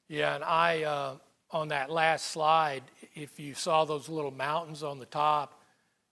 Yeah, 0.08 0.34
and 0.34 0.42
I, 0.42 0.82
uh, 0.82 1.14
on 1.52 1.68
that 1.68 1.90
last 1.90 2.26
slide, 2.26 2.82
if 3.14 3.38
you 3.38 3.54
saw 3.54 3.84
those 3.84 4.08
little 4.08 4.30
mountains 4.32 4.82
on 4.82 4.98
the 4.98 5.06
top, 5.06 5.62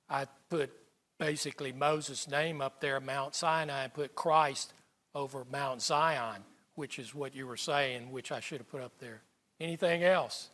I 0.08 0.26
put 0.48 0.70
basically 1.18 1.72
Moses' 1.72 2.28
name 2.28 2.60
up 2.60 2.80
there, 2.80 3.00
Mount 3.00 3.34
Sinai, 3.34 3.84
and 3.84 3.94
put 3.94 4.14
Christ 4.14 4.72
over 5.16 5.46
Mount 5.50 5.80
Zion, 5.80 6.44
which 6.74 6.98
is 6.98 7.14
what 7.14 7.34
you 7.34 7.46
were 7.46 7.56
saying, 7.56 8.12
which 8.12 8.30
I 8.30 8.40
should 8.40 8.58
have 8.58 8.70
put 8.70 8.82
up 8.82 8.92
there. 9.00 9.22
Anything 9.58 10.04
else? 10.04 10.50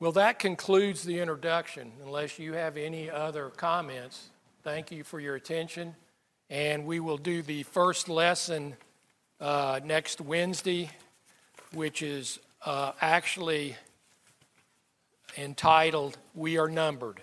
Well, 0.00 0.12
that 0.12 0.40
concludes 0.40 1.04
the 1.04 1.20
introduction. 1.20 1.92
Unless 2.04 2.40
you 2.40 2.54
have 2.54 2.76
any 2.76 3.08
other 3.08 3.50
comments, 3.50 4.30
thank 4.64 4.90
you 4.90 5.04
for 5.04 5.20
your 5.20 5.36
attention. 5.36 5.94
And 6.48 6.84
we 6.84 6.98
will 6.98 7.18
do 7.18 7.42
the 7.42 7.62
first 7.62 8.08
lesson 8.08 8.76
uh, 9.40 9.78
next 9.84 10.20
Wednesday, 10.20 10.90
which 11.74 12.02
is 12.02 12.40
uh, 12.66 12.90
actually 13.00 13.76
entitled 15.38 16.18
We 16.34 16.58
Are 16.58 16.68
Numbered. 16.68 17.22